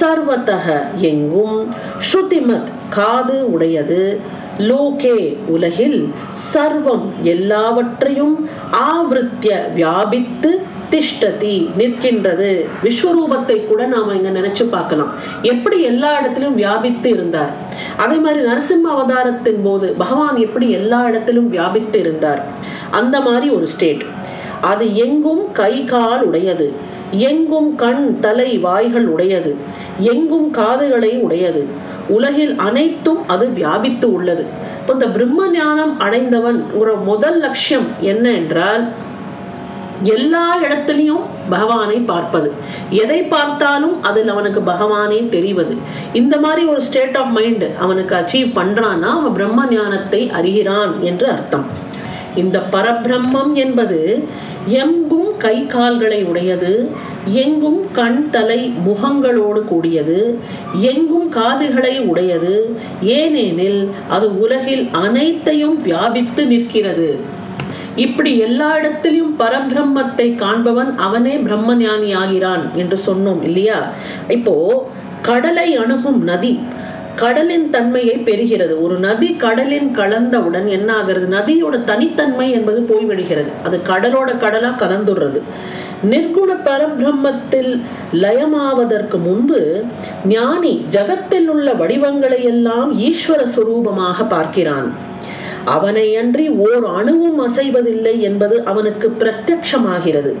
சர்வத்தக 0.00 0.66
எங்கும் 1.10 1.58
ஸ்ருதிமத் 2.06 2.70
காது 2.88 3.36
உடையது. 3.52 4.02
லோகே 4.58 5.18
உலகில் 5.54 6.00
சர்வம் 6.54 7.06
எல்லாவற்றையும் 7.22 8.34
ஆவருத்திய 8.90 9.54
வியாபித்து 9.74 10.50
திஷ்டதி 10.90 11.54
நிற்கின்றது. 11.78 12.50
விஸ்வரூபத்தை 12.84 13.56
கூட 13.66 13.86
நாம 13.86 14.14
இங்க 14.14 14.30
நினைச்சு 14.30 14.64
பார்க்கலாம். 14.70 15.10
எப்படி 15.42 15.78
எல்லா 15.82 16.10
இடத்திலும் 16.18 16.54
வியாபித்து 16.54 17.10
இருந்தார்? 17.10 17.52
அதே 17.96 18.16
மாதிரி 18.16 18.40
நரசிம்ம 18.50 18.92
அவதாரத்தின் 18.96 19.62
போது 19.62 19.88
பகவான் 20.02 20.36
எப்படி 20.36 20.68
எல்லா 20.70 21.00
இடத்திலும் 21.06 21.48
வியாபித்து 21.48 21.98
இருந்தார்? 21.98 22.42
அந்த 22.90 23.16
மாதிரி 23.20 23.48
ஒரு 23.50 23.66
ஸ்டேட் 23.66 24.04
அது 24.72 24.84
எங்கும் 25.04 25.44
கை 25.52 25.74
கால் 25.84 26.22
உடையது. 26.24 26.66
எங்கும் 27.30 27.70
கண் 27.82 28.04
தலை 28.20 28.50
வாய்கள் 28.66 29.06
உடையது. 29.06 29.52
எங்கும் 30.12 30.48
காதுகளை 30.58 31.12
உடையது. 31.26 31.62
உலகில் 32.08 32.54
அனைத்தும் 32.66 33.20
அது 33.26 33.44
வியாபித்து 33.58 34.06
உள்ளது. 34.12 34.44
இப்போ 34.80 34.92
இந்த 34.92 35.08
பிரம்ம 35.08 35.42
ஞானம் 35.48 35.92
அடைந்தவன் 35.98 36.58
ஒரு 36.80 36.94
முதல் 37.10 37.38
லட்சியம் 37.38 37.88
என்ன 38.12 38.24
என்றால் 38.40 38.84
எல்லா 40.02 40.46
இடத்துலையும் 40.62 41.24
பகவானை 41.50 41.98
பார்ப்பது. 42.10 42.48
எதை 43.02 43.18
பார்த்தாலும் 43.34 43.94
அதில் 44.02 44.30
அவனுக்கு 44.34 44.60
பகவானே 44.72 45.20
தெரிவது. 45.28 45.74
இந்த 46.20 46.34
மாதிரி 46.44 46.62
ஒரு 46.72 46.80
ஸ்டேட் 46.88 47.16
ஆஃப் 47.16 47.32
மைண்ட் 47.36 47.66
அவனுக்கு 47.84 48.14
அச்சீவ் 48.20 48.50
பண்றான்னா 48.58 49.10
அவன் 49.18 49.36
பிரம்ம 49.38 49.66
ஞானத்தை 49.70 50.22
அறிகிறான் 50.38 50.94
என்று 51.10 51.28
அர்த்தம். 51.28 51.66
இந்த 52.42 52.58
பரபிரம்மம் 52.72 53.52
என்பது 53.64 54.00
எங்கும் 54.68 55.36
கை 55.38 55.66
கால்களை 55.66 56.24
உடையது 56.24 56.90
எங்கும் 57.24 57.92
கண் 57.92 58.30
தலை 58.30 58.72
முகங்களோடு 58.86 59.64
கூடியது 59.64 60.38
எங்கும் 60.80 61.28
காதுகளை 61.28 62.00
உடையது 62.00 62.76
ஏனெனில் 63.02 63.90
அது 64.08 64.38
உலகில் 64.38 64.88
அனைத்தையும் 64.92 65.82
வியாபித்து 65.82 66.46
நிற்கிறது. 66.46 67.18
இப்படி 67.96 68.38
எல்லா 68.38 68.76
இடத்திலும் 68.76 69.34
பரபிரம்மத்தை 69.38 70.34
காண்பவன் 70.34 70.94
அவனே 70.96 71.36
பிரம்ம 71.36 71.74
ஞானி 71.74 72.12
ஆகிறான் 72.12 72.70
என்று 72.74 72.98
சொன்னோம் 73.06 73.42
இல்லையா? 73.42 73.88
இப்போ 74.28 74.86
கடலை 75.22 75.74
அணுகும் 75.74 76.22
நதி 76.22 76.60
கடலின் 77.16 77.70
தன்மையை 77.70 78.16
பெறுகிறது. 78.18 78.82
ஒரு 78.82 78.98
நதி 78.98 79.34
கடலின் 79.34 79.96
கலந்தவுடன் 79.96 80.66
என்ன 80.66 80.96
ஆகிறது 80.96 81.26
நதியோட 81.36 81.84
தனித்தன்மை 81.84 82.50
என்பது 82.50 82.80
போய்விடுகிறது. 82.80 83.50
அது 83.64 83.80
கடலோட 83.88 84.30
கடலா 84.44 84.70
கலந்துடுறது. 84.82 85.40
நிர்குண 86.10 86.50
பரபிரம்மத்தில் 86.64 87.80
லயமாவதற்கு 88.12 89.18
முன்பு 89.18 89.82
ஞானி 90.28 90.84
ஜகத்தில் 90.90 91.46
உள்ள 91.46 91.74
வடிவங்களை 91.74 92.44
எல்லாம் 92.44 93.00
ஈஸ்வர 93.00 93.42
சுரூபமாக 93.56 94.28
பார்க்கிறான். 94.28 94.92
அவனை 95.64 96.16
அன்றி 96.16 96.48
ஓர் 96.48 96.86
அணுவும் 96.86 97.38
அசைவதில்லை 97.48 98.20
என்பது 98.20 98.64
அவனுக்கு 98.64 99.16
பிரத்யட்சமாகிறது. 99.20 100.34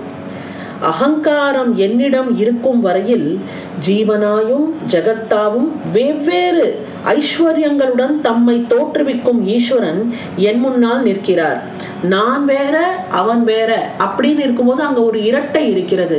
அகங்காரம் 0.80 1.76
என்னிடம் 1.76 2.36
இருக்கும் 2.36 2.80
வரையில் 2.80 3.40
ஜீவனாயும் 3.86 4.66
ஜகத்தாவும் 4.92 5.68
வெவ்வேறு 5.92 6.66
ஐஸ்வர்யங்களுடன் 7.04 8.20
தம்மை 8.20 8.66
தோற்றுவிக்கும் 8.68 9.40
ஈஸ்வரன் 9.46 10.14
என் 10.36 10.60
முன்னால் 10.60 11.02
நிற்கிறார். 11.02 11.62
நான் 12.02 12.44
வேற 12.44 12.96
அவன் 13.08 13.44
வேற 13.44 13.90
அப்படின்னு 13.98 14.38
இருக்கும்போது 14.38 14.82
அங்க 14.82 15.02
ஒரு 15.02 15.24
இரட்டை 15.24 15.70
இருக்கிறது. 15.70 16.18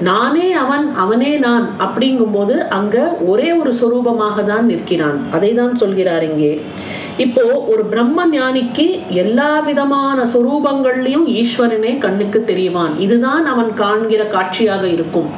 நானே 0.00 0.52
அவன் 0.52 0.92
அவனே 0.92 1.36
நான் 1.36 1.70
அப்படிங்கும்போது 1.78 2.58
அங்க 2.68 3.16
ஒரே 3.26 3.52
ஒரு 3.52 3.72
சொரூபமாக 3.80 4.44
தான் 4.44 4.66
நிற்கிறான். 4.66 5.18
அதை 5.32 5.54
தான் 5.54 5.74
சொல்கிறார் 5.74 6.22
இங்கே. 6.22 6.60
இப்போ 7.18 7.42
ஒரு 7.42 7.84
பிரம்ம 7.84 8.26
ஞானிக்கு 8.26 9.08
எல்லா 9.08 9.58
விதமான 9.58 10.24
சொரூபங்கள்லயும் 10.24 11.26
ஈஸ்வரனே 11.26 11.98
கண்ணுக்கு 11.98 12.44
தெரிவான் 12.46 12.98
இதுதான் 12.98 13.44
அவன் 13.44 13.74
காண்கிற 13.74 14.24
காட்சியாக 14.26 14.86
இருக்கும். 14.88 15.30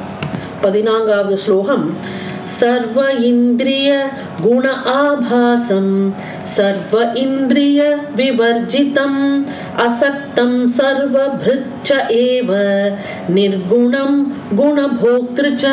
பதினான்காவது 0.61 1.37
ஸ்லோகம் 1.37 1.95
சர்வ 2.43 3.13
இந்திரிய 3.13 4.09
குண 4.41 4.73
ஆபாசம் 4.83 6.15
சர்வ 6.43 7.11
இந்திரிய 7.13 7.97
விவர்ஜிதம் 8.15 9.45
அசக்தம் 9.77 10.67
சர்வ 10.67 11.27
பிருச்ச 11.43 11.95
ஏவ 12.09 12.51
நிர்குணம் 13.35 14.17
குணபோக்திருச்ச 14.57 15.67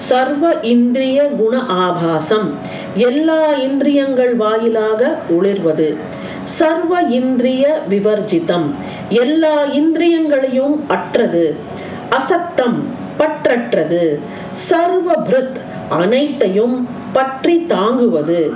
சர்வ 0.00 0.54
இந்திரிய 0.62 1.22
குண 1.22 1.66
ஆபாசம். 1.66 2.54
எல்லா 2.94 3.52
இந்திரியங்கள் 3.52 4.34
வாயிலாக 4.34 5.18
ஒளிர்வது 5.30 5.96
சர்வ 6.44 7.00
இந்திரிய 7.02 7.82
விவர்ஜிதம். 7.90 8.74
எல்லா 9.08 9.64
இந்திரியங்களையும் 9.64 10.80
அற்றது. 10.88 11.56
அசத்தம் 12.10 12.84
பற்றற்றது. 13.18 14.18
சர்வ 14.52 15.12
பிருத் 15.12 15.60
அனைத்தையும் 15.88 16.88
பற்றி 17.12 17.54
தாங்குவது. 17.66 18.52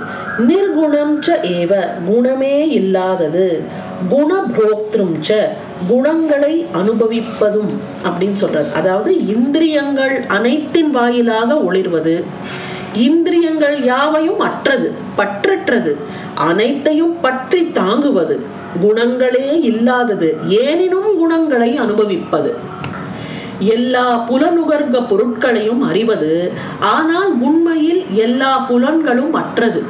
நிர்குணம் 0.47 1.15
ச 1.25 1.37
ஏவ 1.57 1.73
குணமே 2.07 2.67
இல்லாதது. 2.69 3.63
குணபோக்திரும் 4.11 5.15
ச 5.27 5.37
குணங்களை 5.87 6.65
அனுபவிப்பதும் 6.73 7.71
அப்படின்னு 8.05 8.37
சொல்றது 8.43 8.69
அதாவது 8.73 9.27
இந்திரியங்கள் 9.27 10.15
அனைத்தின் 10.27 10.91
வாயிலாக 10.91 11.53
ஒளிர்வது. 11.67 12.15
இந்திரியங்கள் 12.93 13.83
யாவையும் 13.83 14.39
அற்றது 14.39 14.91
பற்றற்றது. 15.17 15.93
அனைத்தையும் 16.35 17.15
பற்றி 17.21 17.71
தாங்குவது. 17.71 18.37
குணங்களே 18.83 19.49
இல்லாதது 19.61 20.29
ஏனினும் 20.49 21.11
குணங்களை 21.17 21.77
அனுபவிப்பது. 21.77 22.49
எல்லா 23.59 24.25
புலனுகர்ந்த 24.29 24.99
பொருட்களையும் 25.07 25.81
அறிவது 25.81 26.53
ஆனால் 26.79 27.31
உண்மையில் 27.41 28.01
எல்லா 28.15 28.65
புலன்களும் 28.69 29.33
அற்றது. 29.33 29.83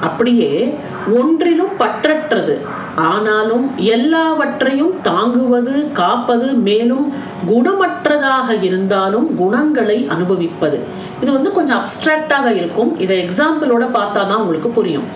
அப்படியே 0.00 0.74
ஒன்றிலும் 1.20 1.72
பற்றற்றது 1.78 2.60
ஆனாலும் 2.94 3.76
எல்லாவற்றையும் 3.76 5.00
தாங்குவது 5.02 5.92
காப்பது 5.92 6.52
மேலும் 6.54 7.12
குணமற்றதாக 7.46 8.62
இருந்தாலும் 8.62 9.36
குணங்களை 9.36 10.06
அனுபவிப்பது. 10.08 10.78
இது 11.20 11.32
வந்து 11.32 11.52
கொஞ்சம் 11.52 11.80
அப்டிராக்டாக 11.80 12.54
இருக்கும். 12.56 12.98
இதை 12.98 13.26
எக்ஸாம்பிளோட 13.26 13.84
பார்த்தா 13.96 14.26
தான் 14.26 14.36
உங்களுக்கு 14.36 14.68
புரியும். 14.68 15.08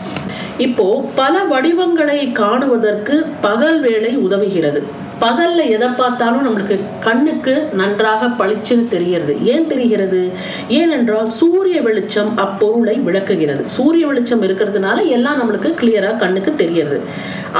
இப்போ 0.58 1.04
பல 1.14 1.44
வடிவங்களை 1.44 2.32
காணுவதற்கு 2.32 3.26
பகல் 3.40 3.80
வேலை 3.80 4.16
உதவுகிறது. 4.16 4.82
பகல்ல 5.22 5.60
எதை 5.68 5.88
பார்த்தாலும் 5.88 6.44
நம்மளுக்கு 6.46 6.76
கண்ணுக்கு 7.00 7.68
நன்றாக 7.72 8.26
பளிச்சுன்னு 8.26 8.88
தெரிகிறது. 8.88 9.32
ஏன் 9.44 9.66
தெரிகிறது? 9.66 10.20
ஏனென்றால் 10.68 11.30
சூரிய 11.30 11.82
வெளிச்சம் 11.82 12.30
அப்பொருளை 12.36 12.94
விளக்குகிறது. 13.08 13.64
சூரிய 13.66 14.06
வெளிச்சம் 14.06 14.42
இருக்கிறதுனால 14.42 14.98
எல்லாம் 15.16 15.38
நம்மளுக்கு 15.40 15.70
கிளியரா 15.80 16.10
கண்ணுக்கு 16.16 16.54
தெரிகிறது. 16.54 16.98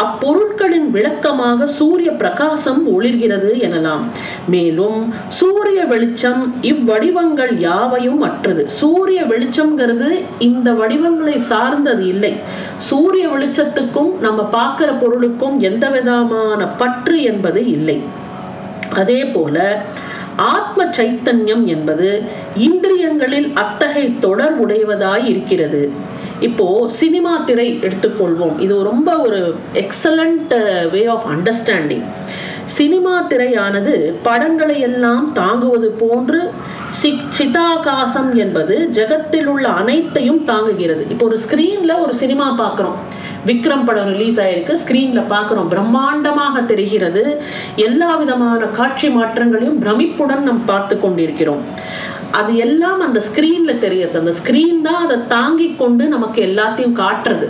அப்பொருட்களின் 0.03 0.89
விளக்கமாக 0.91 1.67
சூரிய 1.67 2.11
பிரகாசம் 2.13 2.83
ஒளிர்கிறது 2.95 3.51
எனலாம். 3.67 4.05
மேலும் 4.49 5.01
சூரிய 5.41 5.81
வெளிச்சம் 5.85 6.55
இவ்வடிவங்கள் 6.63 7.53
யாவையும் 7.59 8.23
அற்றது. 8.23 8.65
சூரிய 8.81 9.23
வெளிச்சம்ங்கிறது 9.23 10.11
இந்த 10.39 10.69
வடிவங்களை 10.73 11.39
சார்ந்தது 11.51 12.07
இல்லை. 12.07 12.33
சூரிய 12.91 13.29
வெளிச்சத்துக்கும் 13.29 14.13
நம்ம 14.19 14.41
பார்க்கிற 14.45 14.91
பொருளுக்கும் 14.93 15.59
எந்த 15.61 15.87
விதமான 15.89 16.69
பற்று 16.83 17.23
என்பது 17.23 17.52
இல்லை. 17.61 18.01
அதே 18.93 19.25
போல 19.25 19.83
ஆத்ம 20.37 20.85
சைத்தன்யம் 20.85 21.65
என்பது 21.65 22.23
இந்திரியங்களில் 22.59 23.53
அத்தகை 23.55 24.19
தொடர் 24.19 24.67
உடையவதாய் 24.67 25.25
இருக்கிறது. 25.25 25.91
இப்போ 26.41 26.89
சினிமா 26.89 27.39
திரை 27.39 27.79
எடுத்துக்கொள்வோம். 27.83 28.61
இது 28.61 28.83
ரொம்ப 28.83 29.19
ஒரு 29.19 29.55
excellent 29.75 30.91
way 30.91 31.05
of 31.05 31.27
understanding 31.29 32.03
cinema 32.77 33.15
திரையானது 33.31 33.95
படங்களை 34.27 34.77
எல்லாம் 34.89 35.27
தாங்குவது 35.41 35.89
போன்று 36.03 36.41
சிதாகாசம் 37.39 38.31
என்பது 38.45 38.75
ஜெகத்தில் 38.99 39.49
உள்ள 39.53 39.67
அனைத்தையும் 39.81 40.43
தாங்குகிறது. 40.51 41.03
இப்போ 41.13 41.25
ஒரு 41.31 41.39
ஸ்கிரீன்ல 41.45 41.93
ஒரு 42.05 42.15
சினிமா 42.23 42.47
பார்க்குறோம் 42.63 42.99
விக்ரம் 43.49 43.85
படம் 43.89 44.11
ரிலீஸ் 44.15 44.39
ஆயிருக்கு. 44.45 44.75
ஸ்கிரீன்ல 44.83 45.21
பார்க்குறோம் 45.35 45.71
பிரம்மாண்டமாக 45.75 46.65
தெரிகிறது. 46.73 47.25
எல்லா 47.89 48.11
விதமான 48.23 48.67
காட்சி 48.79 49.11
மாற்றங்களையும் 49.19 49.81
பிரமிப்புடன் 49.85 50.47
நம் 50.49 50.65
பார்த்து 50.73 50.97
கொண்டிருக்கிறோம். 51.05 51.65
அது 52.41 52.53
எல்லாம் 52.67 53.01
அந்த 53.07 53.21
ஸ்கிரீன்ல 53.29 53.73
தெரியுது 53.87 54.21
அந்த 54.21 54.35
ஸ்கிரீன் 54.41 54.83
தான் 54.89 55.03
அதை 55.07 55.19
தாங்கி 55.37 55.69
கொண்டு 55.83 56.05
நமக்கு 56.17 56.41
எல்லாத்தையும் 56.49 56.99
காட்டுறது. 57.05 57.49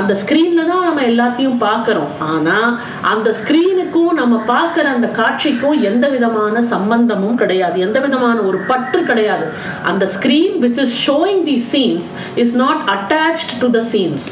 அந்த 0.00 0.12
ஸ்க்ரீன்ல 0.20 0.62
தான் 0.70 0.84
நம்ம 0.88 1.02
எல்லாத்தையும் 1.10 1.58
பார்க்குறோம். 1.64 2.10
ஆனால் 2.32 2.70
அந்த 3.12 3.28
ஸ்க்ரீனுக்கும் 3.40 4.12
நம்ம 4.20 4.36
பார்க்குற 4.52 4.86
அந்த 4.96 5.08
காட்சிக்கும் 5.18 5.78
எந்த 5.90 6.06
விதமான 6.14 6.62
சம்பந்தமும் 6.72 7.38
கிடையாது. 7.42 7.76
எந்த 7.86 8.00
விதமான 8.06 8.36
ஒரு 8.50 8.60
பற்று 8.70 9.02
கிடையாது. 9.10 9.46
அந்த 9.90 10.06
screen 10.14 10.56
which 10.64 10.80
is 10.84 10.96
showing 11.06 11.44
the 11.50 11.56
scenes 11.72 12.10
is 12.44 12.54
not 12.62 12.82
attached 12.96 13.54
to 13.62 13.70
the 13.76 13.82
scenes 13.92 14.28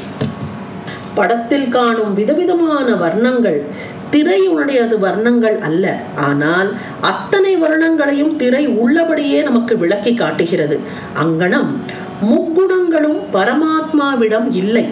படத்தில் 1.19 1.69
காணும் 1.77 2.13
விதவிதமான 2.19 2.87
வர்ணங்கள் 3.05 3.59
திரையுடையது 4.13 4.95
வர்ணங்கள் 5.05 5.57
அல்ல. 5.67 5.85
ஆனால் 6.29 6.69
அத்தனை 7.09 7.53
வர்ணங்களையும் 7.63 8.33
திரை 8.41 8.63
உள்ளபடியே 8.83 9.39
நமக்கு 9.49 9.73
விளக்கி 9.83 10.13
காட்டுகிறது. 10.21 10.77
அங்கனம் 11.23 11.69
முக்குணங்களும் 12.31 13.21
பரமாத்மாவிடம் 13.35 14.49
இல்லை. 14.61 14.85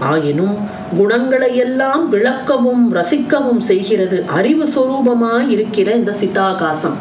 ஆயினும் 0.00 0.56
குணங்களை 0.96 1.56
எல்லாம் 1.56 2.12
விளக்கவும் 2.12 2.84
ரசிக்கவும் 2.92 3.58
செய்கிறது 3.58 4.24
அறிவு 4.26 4.64
சொரூபமாய் 4.64 5.48
இருக்கிற 5.48 5.92
இந்த 5.92 6.14
சிதாகாசம் 6.20 6.96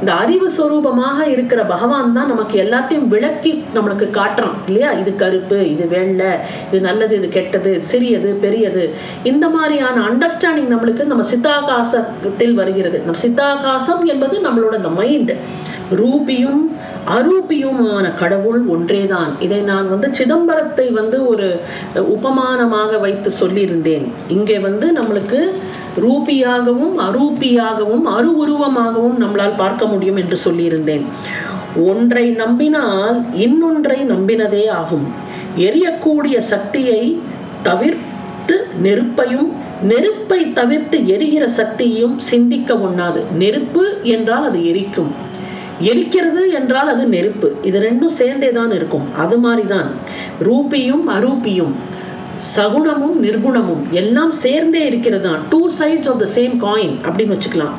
இந்த 0.00 0.14
அறிவு 0.14 0.50
சொரூபமாக 0.58 1.26
இருக்கிற 1.26 1.64
பகவான் 1.64 2.12
தான் 2.12 2.26
நமக்கு 2.26 2.62
எல்லாத்தையும் 2.62 3.08
விளக்கி 3.08 3.64
நம்மளுக்கு 3.74 4.06
காட்டுறான். 4.12 4.56
இல்லையா? 4.66 4.92
இது 4.92 5.14
கருப்பு 5.14 5.70
இது 5.70 5.88
வெள்ளை 5.88 6.26
இது 6.68 6.80
நல்லது 6.80 7.16
இது 7.16 7.28
கெட்டது 7.28 7.82
சிறியது 7.82 8.32
பெரியது. 8.32 8.94
இந்த 9.22 9.48
மாதிரியான 9.48 10.00
அண்டர்ஸ்டாண்டிங் 10.00 10.72
நம்மளுக்கு 10.72 11.04
நம்ம 11.04 11.24
சித்தாகாசத்தில் 11.34 12.54
வருகிறது. 12.54 13.00
நம்ம 13.00 13.20
சித்தாகாசம் 13.20 14.04
என்பது 14.04 14.40
நம்மளோட 14.40 14.76
இந்த 14.76 14.88
மைண்டு 14.88 15.36
ரூபியும் 15.94 16.62
அரூபியுமான 17.16 18.14
கடவுள் 18.14 18.66
ஒன்றேதான். 18.66 19.40
இதை 19.40 19.60
நான் 19.60 19.90
வந்து 19.90 20.08
சிதம்பரத்தை 20.12 20.90
வந்து 20.90 21.26
ஒரு 21.26 21.60
உபமானமாக 21.94 23.00
வைத்து 23.00 23.30
சொல்லியிருந்தேன். 23.40 24.06
இங்கே 24.28 24.58
வந்து 24.58 24.92
நம்மளுக்கு 24.92 25.40
ரூபியாகவும் 26.04 26.96
அரூபியாகவும் 27.06 28.04
அரு 28.04 28.30
உருவமாகவும் 28.44 29.20
நம்மளால் 29.22 29.56
பார்க்க 29.56 29.86
முடியும் 29.86 30.16
என்று 30.16 30.38
சொல்லியிருந்தேன். 30.44 31.04
ஒன்றை 31.84 32.30
நம்பினால் 32.30 33.24
இன்னொன்றை 33.34 33.98
நம்பினதே 34.00 34.68
ஆகும். 34.68 35.06
எரியக்கூடிய 35.56 36.38
சக்தியை 36.38 37.20
தவிர்த்து 37.62 38.56
நெருப்பையும் 38.82 39.52
நெருப்பை 39.82 40.52
தவிர்த்து 40.52 41.06
எரிகிற 41.06 41.48
சக்தியையும் 41.48 42.18
சிந்திக்க 42.18 42.74
ஒண்ணாது. 42.74 43.22
நெருப்பு 43.32 43.98
என்றால் 44.02 44.44
அது 44.44 44.66
எரிக்கும். 44.66 45.34
எரிக்கிறது 45.90 46.42
என்றால் 46.58 46.90
அது 46.94 47.04
நெருப்பு. 47.14 47.48
இது 47.68 47.78
ரெண்டும் 47.86 48.14
சேர்ந்தே 48.20 48.50
தான் 48.58 48.72
இருக்கும். 48.78 49.06
அது 49.24 49.36
மாதிரி 49.44 49.64
தான் 49.74 49.88
ரூபியும் 50.48 51.04
அரூபியும் 51.16 51.74
சகுணமும் 52.54 53.18
நிர்குணமும் 53.24 53.84
எல்லாம் 54.00 54.32
சேர்ந்தே 54.42 54.82
இருக்கிறது 54.90 55.24
தான் 55.28 55.42
two 55.52 55.60
sides 55.78 56.08
of 56.12 56.20
the 56.22 56.26
same 56.36 56.56
coin 56.64 56.96
அப்படின்னு 57.06 57.34
வச்சுக்கலாம். 57.36 57.76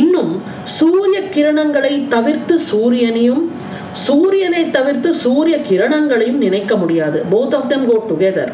இன்னும் 0.00 0.32
சூரிய 0.78 1.18
கிரணங்களை 1.34 1.94
தவிர்த்து 2.14 2.54
சூரியனையும் 2.70 3.44
சூரியனை 4.06 4.62
தவிர்த்து 4.76 5.10
சூரிய 5.24 5.56
கிரணங்களையும் 5.68 6.42
நினைக்க 6.46 6.72
முடியாது. 6.82 7.20
Both 7.32 7.56
of 7.58 7.70
them 7.72 7.86
go 7.90 7.96
together 8.10 8.52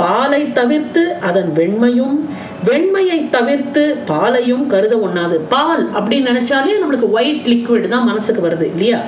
பாலை 0.00 0.40
தவிர்த்து 0.58 1.02
அதன் 1.28 1.50
வெண்மையும் 1.58 2.16
வெண்மையை 2.64 3.30
தவிர்த்து 3.30 3.96
பாலையும் 4.06 4.66
கருத 4.66 4.96
ஒண்ணாது 4.96 5.40
பால் 5.48 5.92
அப்படின்னு 5.92 6.28
நினைச்சாலே 6.30 6.72
நம்மளுக்கு 6.82 7.10
ஒயிட் 7.10 7.46
லிக்விட் 7.46 7.88
தான் 7.88 8.04
மனசுக்கு 8.04 8.48
வருது 8.48 8.62
இல்லையா? 8.62 9.00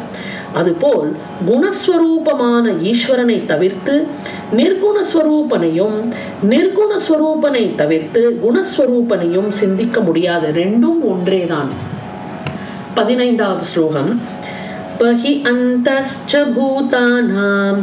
அதுபோல் 0.53 1.17
குணஸ்வரூபமான 1.47 2.93
ஈஸ்வரனை 2.93 3.47
தவிர்த்து 3.47 4.07
நிர்குணஸ்வரூபனையும் 4.57 6.13
நிர்குணஸ்வரூபனை 6.49 7.75
தவிர்த்து 7.75 8.41
குணஸ்வரூபனையும் 8.45 9.49
சிந்திக்க 9.49 10.01
முடியாத 10.01 10.49
ரெண்டும் 10.49 11.01
ஒன்றேதான். 11.03 11.71
பதினைந்தாவது 12.95 13.63
ஸ்லோகம். 13.63 14.37
बहि 15.01 15.33
अन्तश्च 15.49 16.33
பூதானாம் 16.55 17.83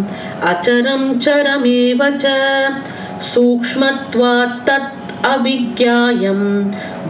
அச்சரம் 0.51 1.05
चरमेव 1.25 2.01
च 2.21 2.25
सूक्ष्मत्वात् 3.29 4.57
तत् 4.65 5.04
அவிக்யாயம் 5.31 6.47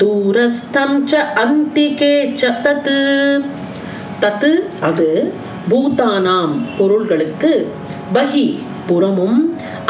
தூரஸ்தம் 0.01 0.99
ச 1.12 1.21
அந்திகே 1.43 2.13
ச 2.41 2.51
தத்து 2.65 2.99
தத்து 4.23 4.51
அது 4.89 5.10
பூதானாம் 5.69 6.54
பொருள்களுக்கு 6.78 7.51
பகி 8.13 8.47
புறமும் 8.88 9.39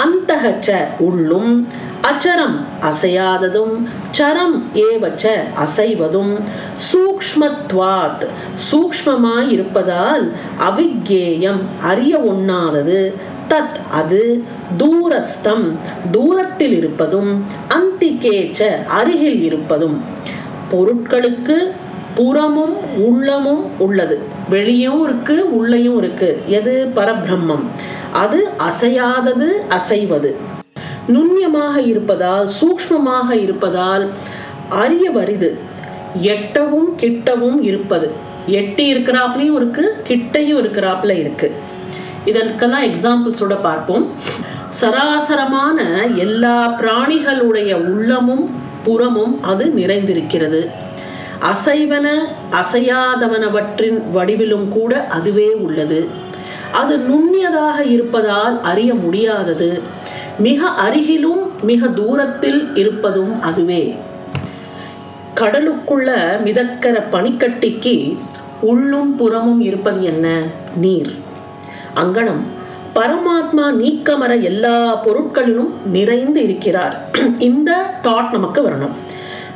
அந்தகச்ச 0.03 0.69
உள்ளும் 1.07 1.53
அச்சரம் 2.09 2.57
அசையாததும் 2.89 3.75
சரம் 4.17 4.57
ஏவச்ச 4.85 5.33
அசைவதும் 5.63 6.33
சூக்ஷ்மத்வாத் 6.88 8.25
சூக்ஷ்மமாய் 8.67 9.49
இருப்பதால் 9.49 10.25
அவிக்யேயம் 10.67 11.61
அறிய 11.91 12.15
ஒண்ணாதது. 12.31 12.99
தத் 13.49 13.91
அது 13.91 14.43
தூரஸ்தம். 14.77 15.71
தூரத்தில் 16.12 16.77
இருப்பதும் 16.77 17.43
அந்திகேச்ச 17.69 18.86
அருகில் 18.86 19.43
இருப்பதும். 19.43 20.01
பொருட்களுக்கு 20.71 21.71
புறமும் 22.15 22.77
உள்ளமும் 22.97 23.79
உள்ளது. 23.79 24.19
வெளியும் 24.49 25.03
இருக்கு 25.03 25.55
உள்ளயும் 25.55 25.97
இருக்கு. 25.97 26.41
எது? 26.47 26.91
பரபிரம்மம். 26.95 27.63
அது 28.13 28.47
அசையாதது 28.60 29.47
அசைவது. 29.69 30.36
நுண்ணியமாக 31.08 31.77
இருப்பதால் 31.77 32.49
சூக்ஷ்மமாக 32.62 33.31
இருப்பதால் 33.31 34.10
அரிய 34.69 35.12
வரிது. 35.12 35.58
எட்டவும் 36.23 36.89
கிட்டவும் 36.99 37.62
இருப்பது. 37.62 38.12
எட்டி 38.47 38.95
இருக்கிறாப்லையும் 38.95 39.55
இருக்கு 39.55 39.95
கிட்டையும் 40.08 40.58
இருக்கிறாப்புல 40.58 41.17
இருக்கு. 41.17 41.51
இதற்கெல்லாம் 42.25 42.83
எக்ஸாம்பிள்ஸோட 42.83 43.61
பார்ப்போம். 43.61 44.11
சராசரமான 44.81 45.81
எல்லா 46.15 46.79
பிராணிகளுடைய 46.79 47.73
உள்ளமும் 47.73 48.49
புறமும் 48.83 49.43
அது 49.43 49.73
நிறைந்திருக்கிறது. 49.75 50.69
அசைவன 51.39 52.09
அசையாதவனவற்றின் 52.51 54.01
வடிவிலும் 54.13 54.69
கூட 54.69 55.07
அதுவே 55.07 55.53
உள்ளது. 55.53 56.07
அது 56.73 56.97
நுண்ணியதாக 56.97 57.79
இருப்பதால் 57.79 58.61
அறிய 58.61 58.93
முடியாதது. 58.93 59.81
மிக 60.39 60.69
அருகிலும் 60.69 61.61
மிக 61.61 61.88
தூரத்தில் 61.88 62.75
இருப்பதும் 62.75 63.41
அதுவே. 63.41 63.95
கடலுக்குள்ள 65.35 66.15
மிதக்கிற 66.45 67.03
பனிக்கட்டிக்கு 67.11 68.17
உள்ளும் 68.61 69.15
புறமும் 69.15 69.61
இருப்பது 69.61 70.03
என்ன? 70.03 70.43
நீர். 70.75 71.24
அங்கனம். 72.03 72.43
பரமாத்மா 72.95 73.65
நீக்கமர 73.81 74.41
எல்லா 74.41 75.05
பொருட்களிலும் 75.05 75.71
நிறைந்து 75.86 76.43
இருக்கிறார். 76.43 76.95
இந்த 77.39 77.71
தாட் 78.03 78.31
நமக்கு 78.31 78.69
வரணும். 78.69 78.95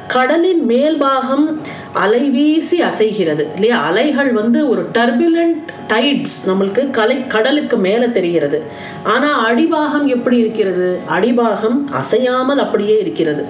கடலின் 0.07 0.67
மேல்பாகம் 0.67 1.57
அலை 1.93 2.29
வீசி 2.29 2.81
அசைகிறது. 2.81 3.47
இல்லையா? 3.53 3.83
அலைகள் 3.83 4.31
வந்து 4.31 4.69
ஒரு 4.69 4.85
டர்புலண்ட் 4.93 5.67
டைட்ஸ் 5.87 6.37
நம்மளுக்கு 6.45 6.91
கலை 6.91 7.27
கடலுக்கு 7.27 7.77
மேலே 7.77 8.11
தெரிகிறது. 8.11 8.63
ஆனால் 9.03 9.39
அடிபாகம் 9.49 10.05
எப்படி 10.05 10.37
இருக்கிறது? 10.37 10.99
அடிபாகம் 11.09 11.79
அசையாமல் 11.91 12.57
அப்படியே 12.57 12.99
இருக்கிறது. 12.99 13.45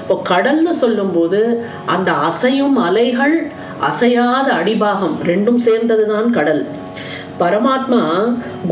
இப்போ 0.00 0.22
கடல்னு 0.28 0.70
சொல்லும்போது 0.70 1.64
அந்த 1.86 2.12
அசையும் 2.12 2.76
அலைகள் 2.76 3.50
அசையாத 3.80 4.52
அடிபாகம் 4.52 5.16
ரெண்டும் 5.26 5.56
சேர்ந்தது 5.56 6.06
தான் 6.06 6.30
கடல். 6.30 6.66
பரமாத்மா 7.40 8.02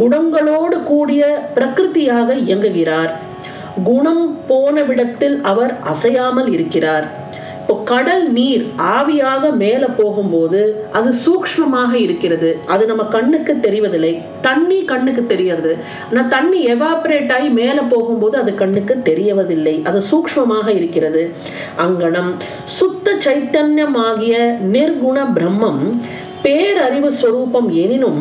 குணங்களோடு 0.01 0.79
கூடிய 0.93 1.23
பிரகிருதியாக 1.57 2.39
இயங்குகிறார். 2.47 3.13
குணம் 3.91 4.25
போன 4.51 4.83
விடத்தில் 4.89 5.39
அவர் 5.53 5.73
அசையாமல் 5.93 6.51
இருக்கிறார். 6.57 7.07
இப்போ 7.61 7.77
கடல் 7.91 8.25
நீர் 8.37 8.65
ஆவியாக 8.97 9.45
மேலே 9.63 9.87
போகும்போது 10.01 10.61
அது 10.99 11.11
சூக்ஷ்மமாக 11.25 11.93
இருக்கிறது. 12.05 12.51
அது 12.73 12.83
நம்ம 12.91 13.05
கண்ணுக்கு 13.15 13.53
தெரிவதில்லை. 13.65 14.13
தண்ணி 14.47 14.79
கண்ணுக்கு 14.91 15.23
தெரியறது. 15.33 15.73
ஆனால் 16.09 16.29
தண்ணி 16.35 16.61
எவாபரேட் 16.75 17.33
ஆகி 17.37 17.49
மேலே 17.61 17.83
போகும்போது 17.95 18.37
அது 18.43 18.55
கண்ணுக்கு 18.63 18.97
தெரியவதில்லை. 19.09 19.75
அது 19.89 20.03
சூக்ஷ்மமாக 20.11 20.69
இருக்கிறது. 20.81 21.25
அங்கனம் 21.87 22.31
சுத்த 22.79 23.17
சைத்தன்யமாகிய 23.27 24.37
நிர்குண 24.77 25.19
பிரம்மம் 25.39 25.83
பேரறிவு 26.47 27.11
ஸ்வரூபம் 27.21 27.69
எனினும் 27.85 28.21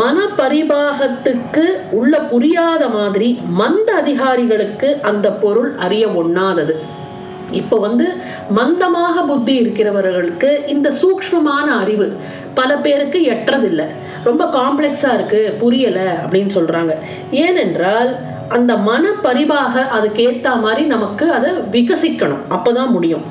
மன 0.00 0.24
பரிபாகத்துக்கு 0.40 1.66
உள்ள 1.98 2.14
புரியாத 2.32 2.82
மாதிரி 2.96 3.28
மந்த 3.60 3.88
அதிகாரிகளுக்கு 4.00 4.88
அந்த 5.10 5.28
பொருள் 5.44 5.70
அறிய 5.84 6.06
ஒண்ணாதது. 6.22 6.76
இப்போ 7.60 7.76
வந்து 7.86 8.06
மந்தமாக 8.58 9.24
புத்தி 9.30 9.54
இருக்கிறவர்களுக்கு 9.62 10.50
இந்த 10.74 10.88
சூக்ஷ்மமான 11.00 11.66
அறிவு 11.82 12.06
பல 12.58 12.70
பேருக்கு 12.84 13.18
எட்டுறதில்லை. 13.34 13.86
ரொம்ப 14.28 14.44
காம்ப்ளெக்ஸாக 14.58 15.16
இருக்குது 15.18 15.54
புரியலை 15.62 16.06
அப்படின்னு 16.22 16.52
சொல்கிறாங்க 16.58 16.94
ஏனென்றால் 17.46 18.12
அந்த 18.56 18.72
மன 18.88 19.12
பரிபாக 19.26 19.84
அதுக்கேற்ற 19.96 20.48
மாதிரி 20.64 20.82
நமக்கு 20.94 21.26
அதை 21.36 21.50
விகசிக்கணும். 21.76 22.42
அப்போ 22.56 22.70
தான் 22.78 22.94
முடியும். 22.96 23.26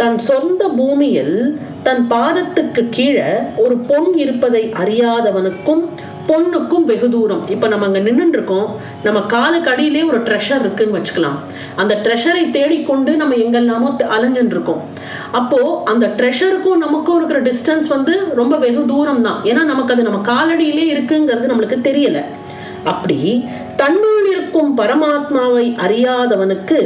தன் 0.00 0.18
சொந்த 0.30 0.62
பூமியில் 0.78 1.36
தன் 1.86 2.02
பாதத்துக்கு 2.12 2.82
கீழே 2.96 3.28
ஒரு 3.64 3.76
பொன் 3.90 4.08
இருப்பதை 4.22 4.62
அறியாதவனுக்கும் 4.82 5.82
பொண்ணுக்கும் 6.28 6.84
வெகு 6.90 7.08
தூரம். 7.14 7.40
இப்போ 7.54 7.66
நம்ம 7.72 7.86
அங்கே 7.88 8.00
நின்றுருக்கோம் 8.08 8.68
நம்ம 9.06 9.20
காலுக்கு 9.32 9.70
அடியிலே 9.72 10.02
ஒரு 10.10 10.18
ட்ரெஷர் 10.26 10.62
இருக்குன்னு 10.64 10.96
வச்சுக்கலாம். 10.96 11.38
அந்த 11.82 11.94
ட்ரெஷரை 12.04 12.44
தேடிக்கொண்டு 12.56 13.12
நம்ம 13.22 13.38
எங்கெல்லாமோ 13.44 13.90
அலைஞ்சுட்டு 14.16 14.56
இருக்கோம் 14.56 14.82
அப்போ 15.38 15.60
அந்த 15.92 16.06
ட்ரெஷருக்கும் 16.18 16.84
நமக்கும் 16.84 17.18
இருக்கிற 17.18 17.40
டிஸ்டன்ஸ் 17.48 17.88
வந்து 17.96 18.14
ரொம்ப 18.40 18.54
வெகு 18.66 18.84
தூரம் 18.92 19.24
தான். 19.28 19.40
ஏன்னா 19.50 19.64
நமக்கு 19.72 19.94
அது 19.94 20.08
நம்ம 20.08 20.20
காலடியிலே 20.32 20.86
இருக்குங்கிறது 20.94 21.50
நம்மளுக்கு 21.52 21.78
தெரியல. 21.88 22.20
அப்படி 22.90 23.18
தன்னுள் 23.80 24.22
இருக்கும் 24.32 24.70
பரமாத்மாவை 24.78 25.66
அறியாதவனுக்கு 25.84 26.78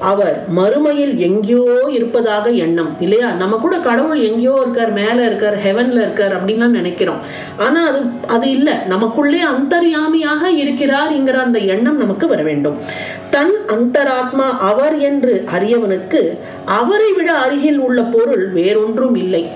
அவர் 0.00 0.44
மறுமையில் 0.56 1.16
எங்கேயோ 1.16 1.88
இருப்பதாக 1.90 2.50
எண்ணம் 2.50 2.96
இல்லையா? 3.00 3.30
நம்ம 3.30 3.56
கூட 3.56 3.78
கடவுள் 3.78 4.20
எங்கேயோ 4.20 4.58
இருக்கார் 4.60 4.92
மேலே 4.92 5.24
இருக்கார் 5.24 5.56
ஹெவன்ல 5.56 5.92
இருக்கார் 5.92 6.44
அப்படின்லாம் 6.44 6.66
நினைக்கிறோம். 6.66 7.18
ஆனால் 7.56 7.88
அது 7.88 8.00
அது 8.26 8.50
இல்லை. 8.50 8.72
நமக்குள்ளே 8.86 9.40
அந்தர்யாமியாக 9.42 10.48
இருக்கிறார்ங்கிற 10.48 11.32
அந்த 11.32 11.58
எண்ணம் 11.58 11.96
நமக்கு 11.96 12.26
வர 12.26 12.42
வேண்டும். 12.42 12.78
தன் 13.30 13.54
அந்தராத்மா 13.66 14.56
அவர் 14.58 14.98
என்று 14.98 15.44
அறியவனுக்கு 15.58 16.38
அவரை 16.64 17.12
விட 17.12 17.32
அருகில் 17.32 17.78
உள்ள 17.78 18.02
பொருள் 18.02 18.48
வேறொன்றும் 18.48 19.14
இல்லை. 19.14 19.48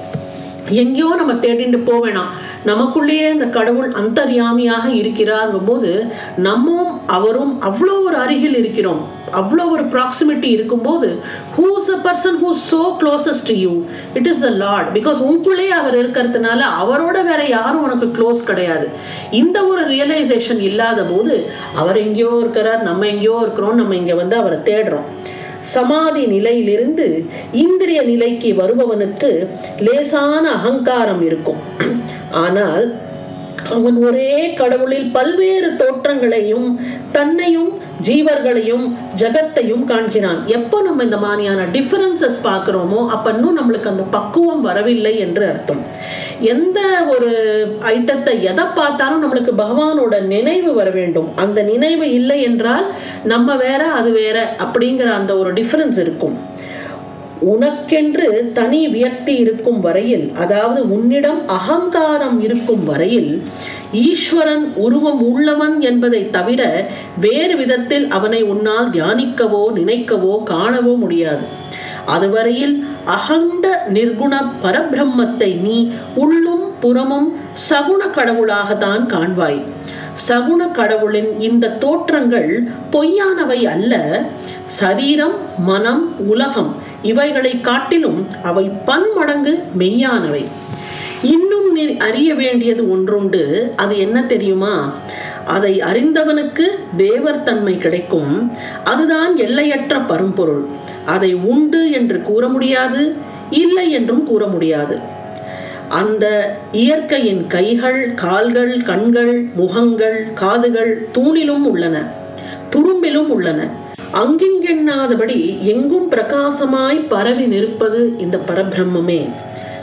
எங்கேயோ 0.69 1.15
நம்ம 1.17 1.33
தேடிட்டு 1.33 1.79
போவேணாம் 1.89 2.31
நமக்குள்ளேயே 2.67 3.31
இந்த 3.31 3.47
கடவுள் 3.47 3.91
அந்தர்யாமியாக 3.91 4.87
இருக்கிறாங்கும் 4.89 5.65
போது 5.65 6.07
நம்மும் 6.37 7.01
அவரும் 7.07 7.61
அவ்வளோ 7.63 8.05
ஒரு 8.05 8.17
அருகில் 8.17 8.57
இருக்கிறோம். 8.57 9.03
அவ்வளோ 9.33 9.71
ஒரு 9.71 9.83
ப்ராக்சிமிட்டி 9.83 10.45
இருக்கும்போது 10.45 11.19
who's 11.57 11.91
a 11.91 11.99
person 12.07 12.39
who 12.43 12.51
so 12.71 12.81
closest 13.01 13.47
to 13.47 13.55
you 13.55 13.83
it 14.15 14.27
is 14.27 14.41
the 14.41 14.51
lord 14.51 14.89
because 14.99 15.19
உங்களுக்குள்ளேயே 15.25 15.69
அவர் 15.69 15.97
இருக்கிறதுனால 16.03 16.61
அவரோட 16.83 17.25
வேற 17.25 17.47
யாரும் 17.49 17.83
உனக்கு 17.83 18.07
க்ளோஸ் 18.07 18.43
கிடையாது. 18.45 18.89
இந்த 19.31 19.67
ஒரு 19.67 19.83
ரியலைசேஷன் 19.87 20.59
இல்லாத 20.59 21.05
போது 21.05 21.51
அவர் 21.75 21.97
எங்கேயோ 21.97 22.39
இருக்கிறார் 22.41 22.83
நம்ம 22.83 23.07
எங்கேயோ 23.07 23.39
இருக்கிறோம் 23.43 23.75
நம்ம 23.75 23.97
இங்கே 23.97 24.13
வந்து 24.13 24.37
அவரை 24.37 24.59
தேடுறோம். 24.59 25.09
சமாதி 25.63 26.27
நிலையிலிருந்து 26.27 27.25
இந்திரிய 27.53 28.03
நிலைக்கு 28.03 28.53
வருபவனுக்கு 28.53 29.49
லேசான 29.79 30.51
அகங்காரம் 30.53 31.23
இருக்கும். 31.27 31.57
ஆனால் 32.31 32.95
அவன் 33.71 34.03
ஒரே 34.03 34.53
கடவுளில் 34.53 35.11
பல்வேறு 35.11 35.69
தோற்றங்களையும் 35.73 36.81
தன்னையும் 37.13 37.71
ஜீவர்களையும் 38.05 38.85
ஜகத்தையும் 39.17 39.85
காண்கிறான். 39.85 40.45
எப்போ 40.47 40.83
நம்ம 40.83 41.03
இந்த 41.03 41.17
மாதிரியான 41.17 41.65
டிஃபரன்சஸ் 41.65 42.39
பார்க்குறோமோ 42.45 43.07
அப்போ 43.07 43.31
இன்னும் 43.31 43.59
நம்மளுக்கு 43.59 43.87
அந்த 43.87 44.03
பக்குவம் 44.03 44.61
வரவில்லை 44.61 45.19
என்று 45.19 45.47
அர்த்தம். 45.47 45.83
எந்த 46.41 46.81
ஒரு 47.17 47.31
ஐட்டத்தை 47.81 48.41
எதை 48.43 48.65
பார்த்தாலும் 48.75 49.23
நம்மளுக்கு 49.25 49.55
பகவானோட 49.57 50.21
நினைவு 50.21 50.75
வர 50.75 50.91
வேண்டும். 50.91 51.29
அந்த 51.37 51.63
நினைவு 51.63 52.13
இல்லை 52.13 52.43
என்றால் 52.43 52.87
நம்ம 53.25 53.57
வேற 53.57 53.85
அது 53.85 54.13
வேற 54.13 54.57
அப்படிங்கிற 54.59 55.05
அந்த 55.05 55.37
ஒரு 55.37 55.53
டிஃபரன்ஸ் 55.53 55.99
இருக்கும். 55.99 56.37
உனக்கென்று 57.51 58.53
தனி 58.53 58.81
வியக்தி 58.89 59.35
இருக்கும் 59.37 59.81
வரையில் 59.81 60.33
அதாவது 60.43 60.81
உன்னிடம் 60.91 61.41
அகங்காரம் 61.47 62.39
இருக்கும் 62.41 62.85
வரையில் 62.85 63.43
ஈஸ்வரன் 63.93 64.65
உருவம் 64.75 65.23
உள்ளவன் 65.23 65.81
என்பதை 65.81 66.31
தவிர 66.31 66.63
வேறு 67.21 67.57
விதத்தில் 67.57 68.09
அவனை 68.09 68.43
உன்னால் 68.43 68.91
தியானிக்கவோ 68.91 69.65
நினைக்கவோ 69.79 70.43
காணவோ 70.43 70.95
முடியாது. 70.95 71.45
அதுவரையில் 72.07 72.77
அகண்ட 73.17 73.67
நிர்குண 73.93 74.35
பரபிரம்மத்தை 74.63 75.51
நீ 75.61 75.77
உள்ளும் 76.15 76.67
புறமும் 76.81 77.29
சகுண 77.71 78.03
கடவுளாகத்தான் 78.17 79.05
காண்பாய். 79.07 79.61
சகுண 80.29 80.73
கடவுளின் 80.73 81.41
இந்த 81.41 81.71
தோற்றங்கள் 81.71 82.69
பொய்யானவை 82.93 83.63
அல்ல. 83.63 84.23
சரீரம் 84.67 85.35
மனம் 85.59 86.29
உலகம் 86.29 86.75
இவைகளை 87.03 87.61
காட்டிலும் 87.61 88.27
அவை 88.43 88.71
பன்மடங்கு 88.85 89.63
மெய்யானவை. 89.79 90.45
இன்னும் 91.23 91.73
நீ 91.73 91.97
அறிய 91.97 92.35
வேண்டியது 92.35 92.91
ஒன்றுண்டு. 92.91 93.73
அது 93.77 93.99
என்ன 93.99 94.23
தெரியுமா? 94.23 94.93
அதை 95.47 95.81
அறிந்தவனுக்கு 95.81 96.67
தேவர் 96.97 97.43
தன்மை 97.43 97.79
கிடைக்கும். 97.79 98.53
அதுதான் 98.85 99.37
எல்லையற்ற 99.37 100.01
பரும்பொருள். 100.01 100.65
அதை 101.07 101.35
உண்டு 101.35 101.91
என்று 101.91 102.23
கூற 102.23 102.49
முடியாது 102.49 103.17
இல்லை 103.51 103.91
என்றும் 103.91 104.27
கூற 104.27 104.47
முடியாது. 104.47 104.99
அந்த 105.93 106.55
இயற்கையின் 106.73 107.47
கைகள் 107.47 108.15
கால்கள் 108.15 108.83
கண்கள் 108.83 109.43
முகங்கள் 109.55 110.33
காதுகள் 110.35 111.07
தூணிலும் 111.13 111.65
உள்ளன 111.65 111.97
துரும்பிலும் 112.71 113.29
உள்ளன. 113.29 113.61
அங்கிங்கெண்ணாதபடி 114.15 115.59
எங்கும் 115.63 116.09
பிரகாசமாய் 116.09 117.07
பரவி 117.09 117.47
நிற்பது 117.47 118.19
இந்த 118.19 118.39
பரபிரம்மே 118.39 119.29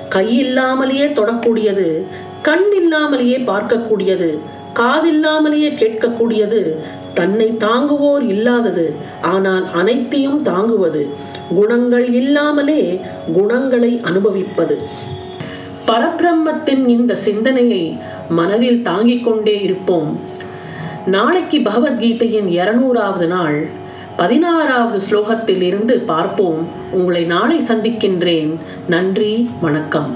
கையில்லாமலேயே 0.09 1.11
தொடக்கூடியது 1.13 2.05
கண் 2.41 2.71
இல்லாமலேயே 2.71 3.37
பார்க்கக்கூடியது 3.39 4.39
காதில்லாமலேயே 4.73 5.69
கேட்கக்கூடியது 5.75 6.61
தன்னை 7.13 7.57
தாங்குவோர் 7.59 8.21
இல்லாதது 8.21 8.93
ஆனால் 9.21 9.65
அனைத்தையும் 9.73 10.41
தாங்குவது 10.41 11.09
குணங்கள் 11.49 12.13
இல்லாமலே 12.13 12.99
குணங்களை 13.33 13.99
அனுபவிப்பது. 14.03 14.75
பரபிரம்மத்தின் 15.89 16.87
இந்த 16.87 17.15
சிந்தனையை 17.15 17.97
மனதில் 18.29 18.81
தாங்கிக் 18.81 19.23
கொண்டே 19.23 19.61
இருப்போம். 19.61 20.19
நாளைக்கு 21.05 21.57
பகவத்கீதையின் 21.59 22.47
இருநூறாவது 22.47 23.27
நாள் 23.27 23.67
பதினாறாவது 24.17 24.99
ஸ்லோகத்தில் 25.09 25.61
இருந்து 25.61 25.99
பார்ப்போம். 25.99 26.67
உங்களை 26.91 27.23
நாளை 27.23 27.59
சந்திக்கின்றேன். 27.59 28.55
நன்றி 28.87 29.49
வணக்கம். 29.61 30.15